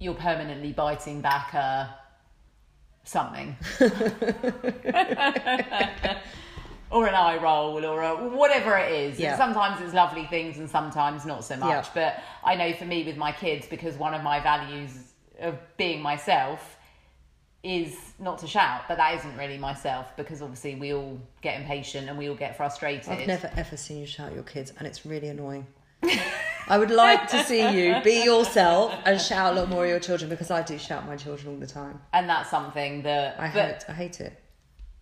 [0.04, 1.96] you're permanently biting back a
[3.04, 3.56] something.
[6.90, 9.18] or an eye roll or a, whatever it is.
[9.18, 9.36] Yeah.
[9.36, 11.86] Sometimes it's lovely things and sometimes not so much.
[11.86, 11.90] Yeah.
[11.94, 16.02] But I know for me with my kids, because one of my values of being
[16.02, 16.76] myself
[17.64, 22.08] is not to shout, but that isn't really myself because obviously we all get impatient
[22.10, 23.08] and we all get frustrated.
[23.08, 25.66] I've never ever seen you shout at your kids, and it's really annoying.
[26.66, 30.00] I would like to see you be yourself and shout a lot more at your
[30.00, 32.00] children because I do shout at my children all the time.
[32.12, 34.40] and that's something that I but- hate I hate it.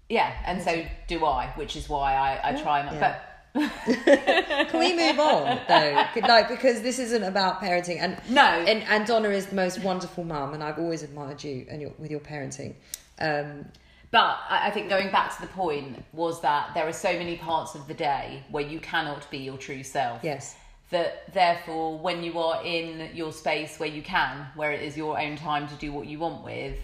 [0.09, 3.01] Yeah, and so do I, which is why I, I try and Yeah.
[3.01, 3.29] but
[4.69, 6.07] Can we move on though?
[6.27, 8.43] Like because this isn't about parenting, and No.
[8.43, 11.93] and and Donna is the most wonderful mum, and I've always admired you and your,
[11.99, 12.75] with your parenting.
[13.21, 13.67] Um,
[14.11, 17.75] But I think going back to the point was that there are so many parts
[17.75, 20.23] of the day where you cannot be your true self.
[20.23, 20.57] yes,
[20.93, 25.19] That therefore, when you are in your space where you can, where it is your
[25.21, 26.79] own time to do what you want with,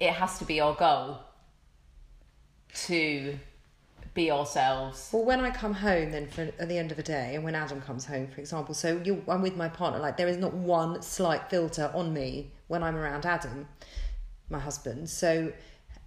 [0.00, 1.20] it has to be our goal
[2.86, 3.38] to
[4.14, 5.10] be ourselves.
[5.12, 7.54] Well, when I come home, then for at the end of the day, and when
[7.54, 10.00] Adam comes home, for example, so I'm with my partner.
[10.00, 13.68] Like there is not one slight filter on me when I'm around Adam,
[14.50, 15.08] my husband.
[15.08, 15.52] So,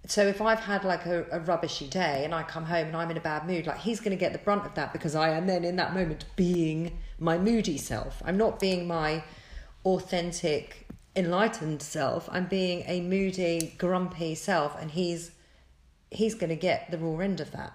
[0.06, 3.10] so if I've had like a, a rubbishy day and I come home and I'm
[3.10, 5.30] in a bad mood, like he's going to get the brunt of that because I
[5.30, 8.20] am then in that moment being my moody self.
[8.24, 9.22] I'm not being my
[9.84, 12.28] authentic, enlightened self.
[12.32, 15.30] I'm being a moody, grumpy self, and he's
[16.10, 17.72] he's going to get the raw end of that.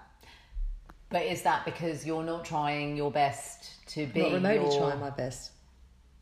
[1.10, 4.78] But is that because you're not trying your best to be not remotely your...
[4.78, 5.52] trying my best.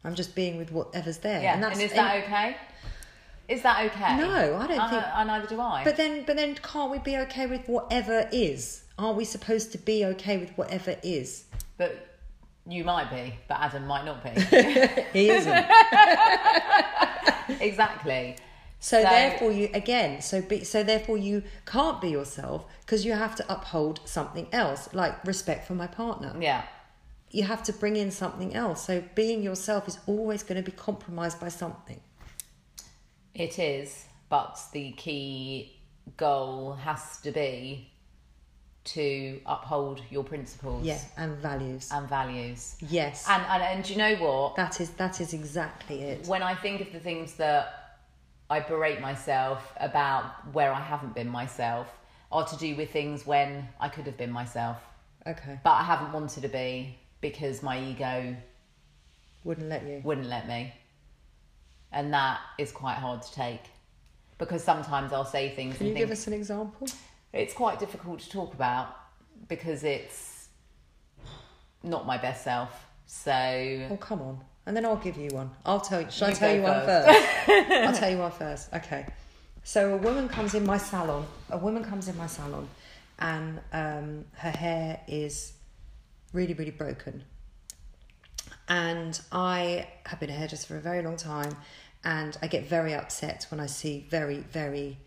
[0.05, 1.43] I'm just being with whatever's there.
[1.43, 2.57] Yeah, and, and, that's, is that okay?
[3.49, 4.17] Is that okay?
[4.17, 5.85] No, I don't Uh, think- I, neither do I.
[5.85, 8.83] But then, but then, can't we be okay with whatever is?
[8.99, 11.45] Aren't we supposed to be okay with whatever is?
[11.77, 12.19] But
[12.67, 14.31] you might be, but Adam might not be.
[15.13, 15.67] He isn't.
[17.61, 18.37] exactly.
[18.81, 20.21] So, So- therefore, you again.
[20.21, 24.89] So be, so therefore, you can't be yourself because you have to uphold something else,
[24.93, 26.35] like respect for my partner.
[26.41, 26.63] Yeah.
[27.31, 28.85] You have to bring in something else.
[28.87, 32.01] So being yourself is always going to be compromised by something.
[33.39, 35.77] It is, but the key
[36.17, 37.91] goal has to be
[38.85, 41.91] to uphold your principles Yeah, and values.
[41.93, 42.77] and values.
[42.89, 44.55] yes, And, and and do you know what?
[44.57, 46.27] that is that is exactly it.
[46.27, 47.99] When I think of the things that
[48.49, 51.89] I berate myself about where I haven't been myself,
[52.31, 54.79] are to do with things when I could have been myself,
[55.27, 58.37] Okay, but I haven't wanted to be because my ego
[59.43, 60.01] wouldn't let you.
[60.05, 60.73] wouldn't let me.
[61.93, 63.63] And that is quite hard to take
[64.39, 66.87] because sometimes I'll say things Can you think give us an example?
[67.33, 68.95] it's quite difficult to talk about
[69.49, 70.49] because it's
[71.83, 72.87] not my best self.
[73.07, 73.31] So
[73.91, 74.41] Oh, come on.
[74.67, 75.51] And then I'll give you one.
[75.65, 76.11] I'll tell you.
[76.11, 77.19] Shall I tell you one first.
[77.47, 77.71] first?
[77.71, 78.73] I'll tell you one first.
[78.75, 79.07] Okay.
[79.63, 81.25] So a woman comes in my salon.
[81.51, 82.69] A woman comes in my salon,
[83.21, 85.53] and um, her hair is
[86.33, 87.23] really, really broken.
[88.69, 91.57] And I have been a hairdresser for a very long time,
[92.05, 94.99] and I get very upset when I see very, very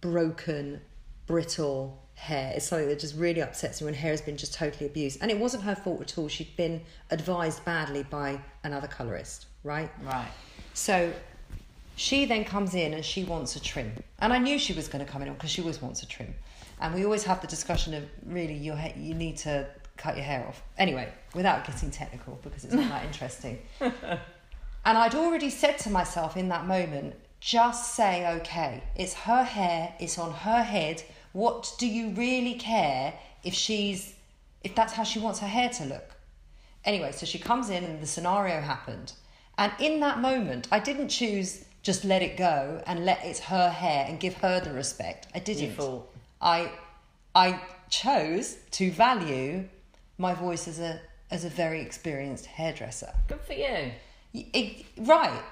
[0.00, 0.80] broken,
[1.26, 2.52] brittle hair.
[2.56, 5.18] It's something that just really upsets me when hair has been just totally abused.
[5.22, 6.28] And it wasn't her fault at all.
[6.28, 9.90] She'd been advised badly by another colorist, right?
[10.02, 10.30] right,
[10.74, 11.12] So
[11.94, 13.92] she then comes in and she wants a trim.
[14.20, 16.34] And I knew she was going to come in because she always wants a trim.
[16.80, 19.66] And we always have the discussion of really your ha- you need to
[19.98, 20.62] cut your hair off.
[20.78, 23.58] Anyway, without getting technical because it's not that interesting.
[24.88, 28.82] And I'd already said to myself in that moment, just say okay.
[28.96, 31.02] It's her hair, it's on her head.
[31.32, 33.12] What do you really care
[33.44, 34.14] if she's
[34.64, 36.16] if that's how she wants her hair to look?
[36.84, 39.12] Anyway, so she comes in and the scenario happened.
[39.58, 43.70] And in that moment, I didn't choose just let it go and let it's her
[43.70, 45.26] hair and give her the respect.
[45.34, 45.78] I didn't.
[46.40, 46.72] I
[47.34, 49.68] I chose to value
[50.18, 51.00] my voice as a
[51.30, 53.12] as a very experienced hairdresser.
[53.28, 53.92] good for you.
[54.32, 55.42] It, right,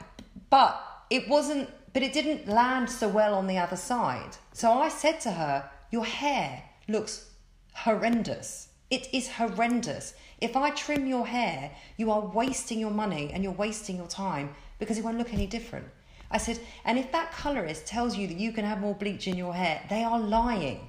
[0.51, 1.71] but it wasn't.
[1.93, 4.37] But it didn't land so well on the other side.
[4.53, 7.31] So I said to her, "Your hair looks
[7.75, 8.69] horrendous.
[8.91, 10.15] It is horrendous.
[10.41, 14.55] If I trim your hair, you are wasting your money and you're wasting your time
[14.79, 15.87] because it won't look any different."
[16.31, 19.37] I said, "And if that colorist tells you that you can have more bleach in
[19.37, 20.89] your hair, they are lying.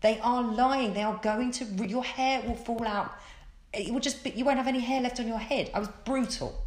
[0.00, 0.94] They are lying.
[0.94, 1.64] They are going to.
[1.86, 3.12] Your hair will fall out.
[3.72, 4.22] It will just.
[4.22, 6.64] Be, you won't have any hair left on your head." I was brutal.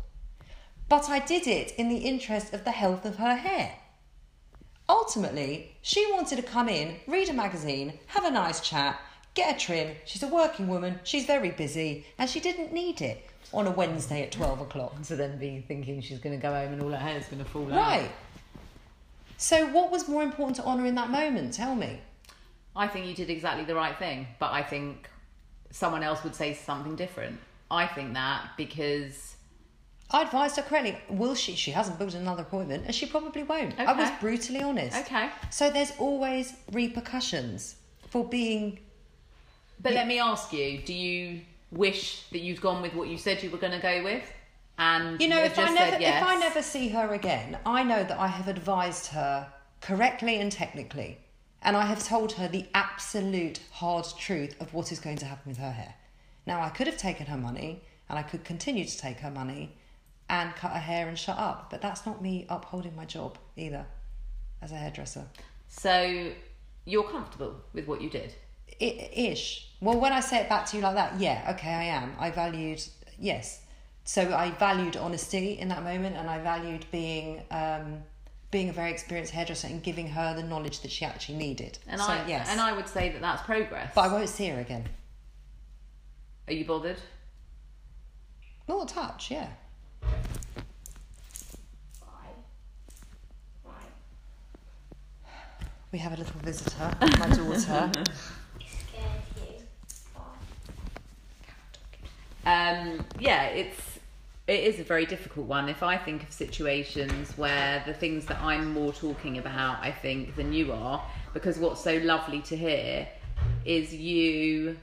[0.89, 3.77] But I did it in the interest of the health of her hair.
[4.89, 8.99] Ultimately, she wanted to come in, read a magazine, have a nice chat,
[9.33, 9.95] get a trim.
[10.03, 14.23] She's a working woman, she's very busy, and she didn't need it on a Wednesday
[14.23, 15.01] at 12 o'clock.
[15.03, 17.49] To then be thinking she's going to go home and all her hair's going to
[17.49, 17.79] fall out.
[17.79, 18.11] Right.
[19.38, 21.53] So, what was more important to honour in that moment?
[21.53, 22.01] Tell me.
[22.76, 25.09] I think you did exactly the right thing, but I think
[25.72, 27.39] someone else would say something different.
[27.69, 29.36] I think that because
[30.11, 30.97] I advised her correctly.
[31.09, 31.55] Will she?
[31.55, 33.80] She hasn't booked another appointment, and she probably won't.
[33.80, 34.97] I was brutally honest.
[34.97, 35.30] okay.
[35.49, 37.76] So, there's always repercussions
[38.09, 38.80] for being
[39.82, 41.41] But let me ask you: Do you
[41.72, 44.24] wish that you'd gone with what you said you were going to go with?
[44.78, 46.22] And You know, if I never yes?
[46.22, 49.47] if I never see her again, I know that I have advised her
[49.80, 51.19] correctly and technically,
[51.62, 55.49] and I have told her the absolute hard truth of what is going to happen
[55.49, 55.95] with her hair.
[56.47, 59.76] Now, I could have taken her money and I could continue to take her money
[60.30, 63.86] and cut her hair and shut up, but that's not me upholding my job either
[64.62, 65.26] as a hairdresser.
[65.68, 66.32] So
[66.86, 68.34] you're comfortable with what you did?
[68.82, 69.70] I- ish.
[69.82, 72.16] Well, when I say it back to you like that, yeah, okay, I am.
[72.18, 72.82] I valued,
[73.20, 73.62] yes.
[74.03, 78.03] So I valued honesty in that moment, and I valued being um,
[78.52, 81.80] being a very experienced hairdresser and giving her the knowledge that she actually needed.
[81.88, 83.91] And so I yes, and I would say that that's progress.
[83.95, 84.88] but I won't see her again.
[86.47, 86.97] Are you bothered?
[88.68, 89.47] Not a touch, yeah.
[90.02, 90.08] Bye.
[93.64, 93.74] Right.
[95.91, 97.91] We have a little visitor, my daughter.
[102.43, 103.90] Um, yeah, it's
[104.52, 105.70] it is a very difficult one.
[105.70, 110.36] If I think of situations where the things that I'm more talking about, I think,
[110.36, 111.02] than you are,
[111.34, 113.08] because what's so lovely to hear
[113.64, 114.76] is you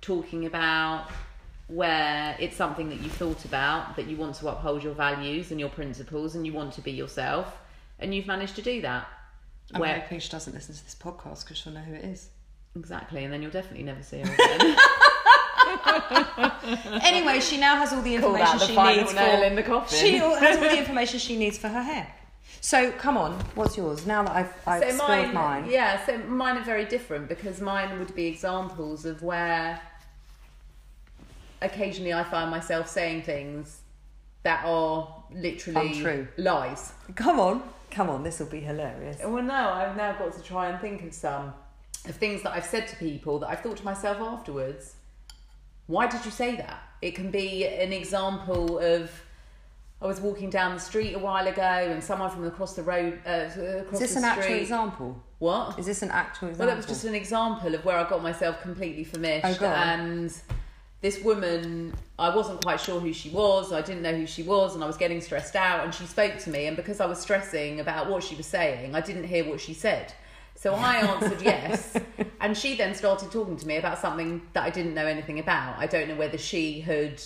[0.00, 1.10] talking about
[1.66, 5.58] where it's something that you thought about, that you want to uphold your values and
[5.58, 7.58] your principles, and you want to be yourself,
[7.98, 9.08] and you've managed to do that.
[9.72, 12.30] I'm Where hoping she doesn't listen to this podcast because she'll know who it is.
[12.76, 14.76] exactly, and then you'll definitely never see her again.
[17.02, 19.44] Anyway, she now has all the Call information that the she final needs nail for.
[19.44, 19.98] in the coffin.
[19.98, 22.12] She all- has all the information she needs for her hair.
[22.60, 24.06] So come on, what's yours?
[24.06, 25.70] Now that I've, I've so spilled mine, mine.
[25.70, 26.04] yeah.
[26.06, 29.80] So mine are very different because mine would be examples of where
[31.60, 33.80] occasionally I find myself saying things
[34.42, 36.28] that are literally Untrue.
[36.36, 36.92] lies.
[37.14, 39.18] Come on, come on, this will be hilarious.
[39.24, 41.52] Well, no, I've now got to try and think of some
[42.06, 44.93] of things that I've said to people that I've thought to myself afterwards.
[45.86, 46.82] Why did you say that?
[47.02, 49.10] It can be an example of
[50.00, 53.20] I was walking down the street a while ago and someone from across the road
[53.26, 53.48] uh,
[53.80, 55.22] across Is this the an actual example?
[55.38, 55.78] What?
[55.78, 56.66] Is this an actual example?
[56.66, 59.62] Well, that was just an example of where I got myself completely famished.
[59.62, 60.34] Oh, and
[61.00, 63.72] this woman, I wasn't quite sure who she was.
[63.72, 65.84] I didn't know who she was, and I was getting stressed out.
[65.84, 68.94] And she spoke to me, and because I was stressing about what she was saying,
[68.94, 70.14] I didn't hear what she said.
[70.64, 71.94] So I answered yes,
[72.40, 75.78] and she then started talking to me about something that I didn't know anything about.
[75.78, 77.20] I don't know whether she had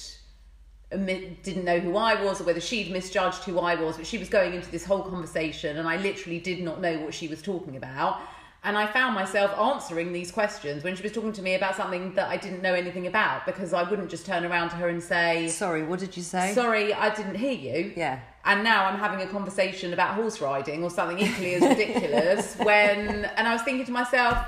[0.91, 4.29] didn't know who I was or whether she'd misjudged who I was, but she was
[4.29, 7.77] going into this whole conversation and I literally did not know what she was talking
[7.77, 8.21] about.
[8.65, 12.13] And I found myself answering these questions when she was talking to me about something
[12.15, 15.03] that I didn't know anything about because I wouldn't just turn around to her and
[15.03, 16.53] say, Sorry, what did you say?
[16.55, 17.93] Sorry, I didn't hear you.
[17.97, 18.21] Yeah.
[18.45, 23.27] And now I'm having a conversation about horse riding or something equally as ridiculous when,
[23.27, 24.39] and I was thinking to myself,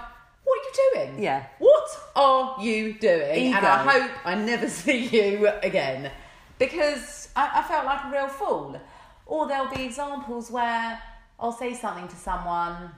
[0.43, 1.23] what are you doing?
[1.23, 1.47] Yeah.
[1.59, 3.55] What are you doing?
[3.55, 6.11] And I hope I never see you again
[6.59, 8.81] because I, I felt like a real fool.
[9.27, 11.01] Or there'll be examples where
[11.39, 12.91] I'll say something to someone.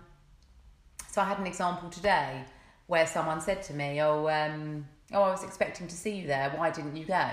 [1.12, 2.42] So I had an example today
[2.86, 6.48] where someone said to me, "Oh, um, oh, I was expecting to see you there.
[6.56, 7.30] Why didn't you go?"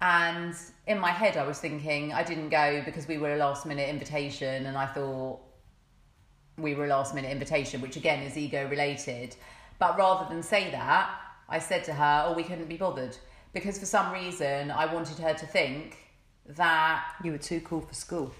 [0.00, 0.54] And
[0.86, 3.88] in my head, I was thinking I didn't go because we were a last minute
[3.88, 5.40] invitation, and I thought
[6.56, 9.34] we were a last minute invitation, which again is ego related.
[9.80, 11.10] But rather than say that,
[11.48, 13.16] I said to her, "Oh, we couldn't be bothered,"
[13.52, 15.98] because for some reason I wanted her to think
[16.46, 18.32] that You were too cool for school.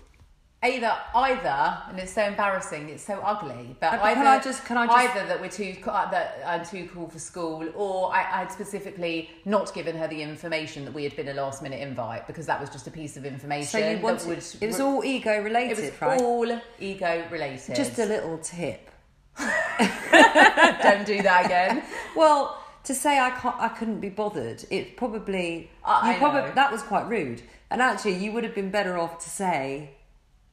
[0.64, 4.38] Either either and it's so embarrassing it's so ugly but Uh, but either can I
[4.40, 7.68] just- can I just- either that we're too uh, that I'm too cool for school
[7.76, 11.34] or I, I had specifically not given her the information that we had been a
[11.34, 14.26] last minute invite because that was just a piece of information So you that wanted,
[14.28, 16.20] would it was all ego related it was right?
[16.20, 18.90] all ego related Just a little tip.
[19.38, 21.84] don't do that again
[22.16, 24.64] Well, to say I can't, I couldn't be bothered.
[24.70, 26.52] It probably, Uh, you I probably know.
[26.54, 27.42] that was quite rude.
[27.70, 29.90] And actually, you would have been better off to say,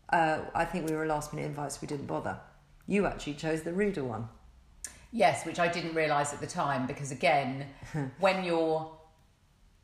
[0.09, 2.39] uh, "I think we were a last minute invite, so we didn't bother."
[2.87, 4.29] You actually chose the ruder one.
[5.11, 7.67] Yes, which I didn't realise at the time because, again,
[8.19, 8.91] when you're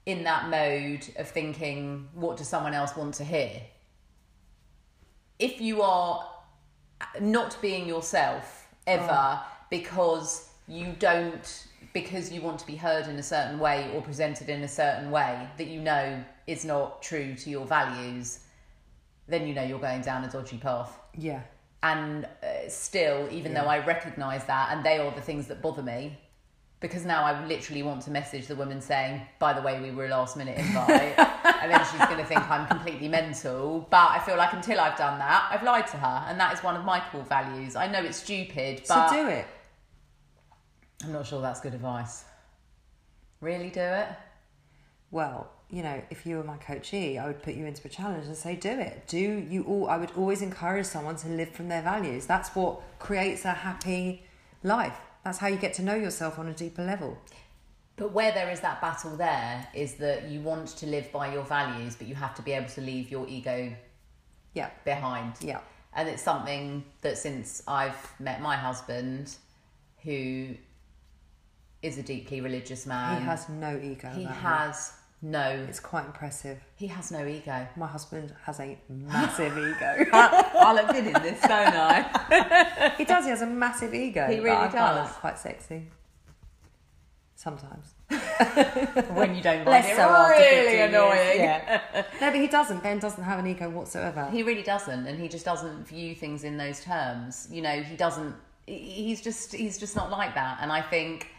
[0.06, 3.62] in that mode of thinking, what does someone else want to hear?
[5.40, 6.28] If you are
[7.20, 13.24] not being yourself ever because you don't, because you want to be heard in a
[13.24, 17.50] certain way or presented in a certain way that you know is not true to
[17.50, 18.41] your values,
[19.28, 20.98] then you know you're going down a dodgy path.
[21.18, 21.42] Yeah.
[21.84, 25.82] and uh, still even though i recognize that and they are the things that bother
[25.82, 26.18] me
[26.80, 30.06] because now i literally want to message the woman saying by the way we were
[30.06, 31.16] a last minute invite.
[31.62, 33.86] And then she's going to think i'm completely mental.
[33.92, 36.64] But i feel like until i've done that i've lied to her and that is
[36.64, 37.76] one of my core values.
[37.76, 39.46] I know it's stupid but so do it.
[41.04, 42.26] i'm not sure that's good advice.
[43.42, 44.08] Really do it?
[45.12, 48.26] Well, you know, if you were my coachee, I would put you into a challenge
[48.28, 49.04] and say, do it.
[49.08, 52.26] Do you all, I would always encourage someone to live from their values.
[52.26, 54.24] That's what creates a happy
[54.64, 54.98] life.
[55.24, 57.18] That's how you get to know yourself on a deeper level.
[57.96, 61.44] But where there is that battle, there is that you want to live by your
[61.44, 63.74] values, but you have to be able to leave your ego
[64.54, 64.72] Yeah.
[64.84, 65.36] behind.
[65.40, 65.60] Yeah.
[65.94, 69.36] And it's something that since I've met my husband,
[70.04, 70.56] who
[71.82, 74.10] is a deeply religious man, He has no ego.
[74.12, 76.60] he has no It's quite impressive.
[76.76, 77.68] he has no ego.
[77.76, 80.06] My husband has a massive ego.
[80.14, 82.94] I'll admit in this, don't I?
[82.98, 83.26] he does.
[83.26, 84.28] He has a massive ego.
[84.28, 84.74] He really does.
[84.74, 85.88] that quite sexy.
[87.36, 87.94] Sometimes.
[89.14, 91.40] when you don't Less it so really 15 annoying.
[91.40, 91.82] yeah.
[92.20, 92.84] No, but he doesn't.
[92.84, 94.28] Ben doesn't have an ego whatsoever.
[94.32, 97.48] He really doesn't, and he just doesn't view things in those terms.
[97.52, 98.36] You know, he doesn't.
[98.68, 101.30] He's just he's just not like that, and I think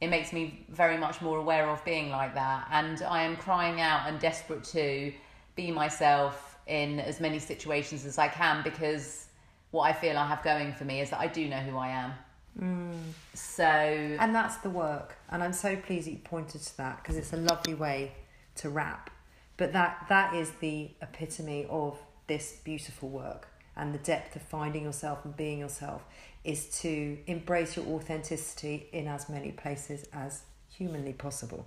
[0.00, 2.68] it makes me very much more aware of being like that.
[2.70, 5.12] And I am crying out and desperate to
[5.56, 9.26] be myself in as many situations as I can because
[9.72, 11.88] what I feel I have going for me is that I do know who I
[11.88, 12.12] am.
[12.58, 13.12] Mm.
[13.34, 15.16] So And that's the work.
[15.28, 18.12] And I'm so pleased that you pointed to that because it's a lovely way
[18.56, 19.10] to wrap.
[19.56, 24.84] But that that is the epitome of this beautiful work and the depth of finding
[24.84, 26.04] yourself and being yourself
[26.44, 31.66] is to embrace your authenticity in as many places as humanly possible.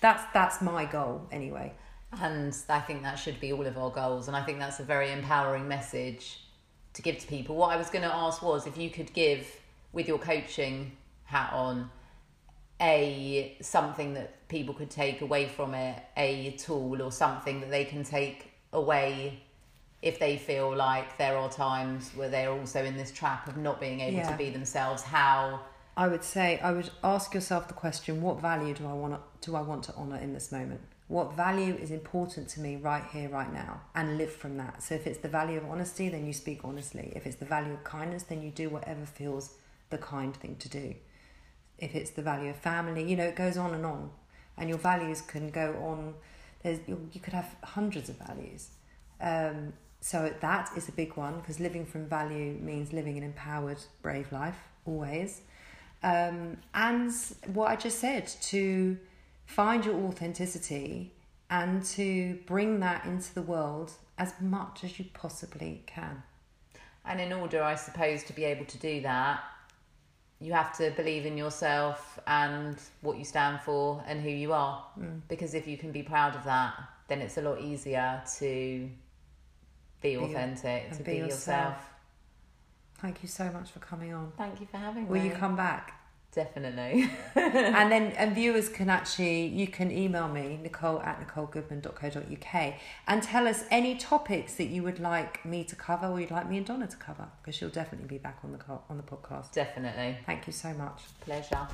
[0.00, 1.72] That's that's my goal anyway.
[2.20, 4.26] And I think that should be all of our goals.
[4.26, 6.40] And I think that's a very empowering message
[6.94, 7.54] to give to people.
[7.54, 9.46] What I was going to ask was if you could give,
[9.92, 11.90] with your coaching hat on,
[12.80, 17.84] a something that people could take away from it, a tool or something that they
[17.84, 19.42] can take away
[20.02, 23.80] if they feel like there are times where they're also in this trap of not
[23.80, 24.30] being able Yeah.
[24.30, 25.02] to be themselves.
[25.02, 25.60] How
[25.96, 29.20] I would say I would ask yourself the question: What value do I want to,
[29.50, 30.80] do I want to honor in this moment?
[31.08, 34.80] What value is important to me right here, right now, and live from that.
[34.82, 37.12] So if it's the value of honesty, then you speak honestly.
[37.16, 39.54] If it's the value of kindness, then you do whatever feels
[39.90, 40.94] the kind thing to do.
[41.78, 44.10] If it's the value of family, you know, it goes on and on,
[44.56, 46.14] and your values can go on.
[46.62, 48.68] There's you you could have hundreds of values.
[49.20, 53.78] Um, so that is a big one because living from value means living an empowered,
[54.02, 55.42] brave life always.
[56.02, 57.12] Um, and
[57.52, 58.98] what I just said to
[59.44, 61.12] find your authenticity
[61.50, 66.22] and to bring that into the world as much as you possibly can.
[67.04, 69.40] And in order, I suppose, to be able to do that,
[70.40, 74.84] you have to believe in yourself and what you stand for and who you are.
[75.28, 76.74] Because if you can be proud of that,
[77.08, 78.88] then it's a lot easier to
[80.00, 81.30] be authentic, to be be, yourself.
[81.38, 81.76] yourself.
[82.98, 84.32] Thank you so much for coming on.
[84.36, 85.20] Thank you for having Will me.
[85.20, 86.00] Will you come back?
[86.32, 87.10] Definitely.
[87.34, 92.74] and then and viewers can actually you can email me nicole at nicolegoodman.co.uk
[93.08, 96.48] and tell us any topics that you would like me to cover or you'd like
[96.48, 99.52] me and donna to cover because she'll definitely be back on the on the podcast
[99.52, 100.18] Definitely.
[100.24, 101.66] thank you so much Pleasure.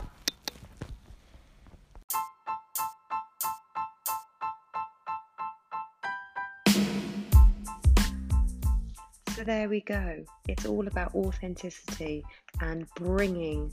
[9.47, 10.25] There we go.
[10.49, 12.25] It's all about authenticity
[12.61, 13.73] and bringing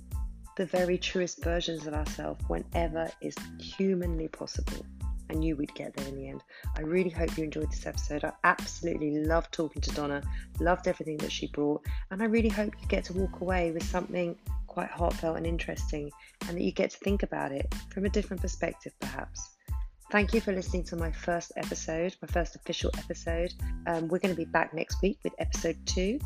[0.56, 4.86] the very truest versions of ourselves whenever is humanly possible.
[5.32, 6.44] I knew we'd get there in the end.
[6.78, 8.24] I really hope you enjoyed this episode.
[8.24, 10.22] I absolutely loved talking to Donna,
[10.60, 13.84] loved everything that she brought, and I really hope you get to walk away with
[13.84, 14.36] something
[14.68, 16.12] quite heartfelt and interesting,
[16.48, 19.53] and that you get to think about it from a different perspective, perhaps.
[20.14, 23.52] Thank you for listening to my first episode, my first official episode.
[23.88, 26.20] Um, we're going to be back next week with episode two.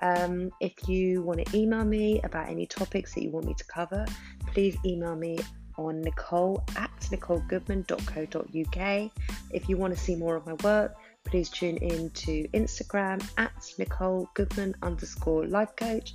[0.00, 3.64] Um, if you want to email me about any topics that you want me to
[3.64, 4.06] cover,
[4.46, 5.38] please email me
[5.76, 9.10] on nicole at nicolegoodman.co.uk.
[9.50, 13.74] If you want to see more of my work, please tune in to Instagram at
[13.78, 16.14] Nicole Goodman underscore life coach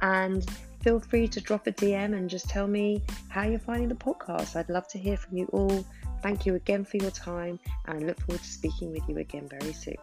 [0.00, 0.46] and
[0.82, 4.56] feel free to drop a DM and just tell me how you're finding the podcast.
[4.56, 5.84] I'd love to hear from you all.
[6.22, 9.48] Thank you again for your time, and I look forward to speaking with you again
[9.48, 9.96] very soon.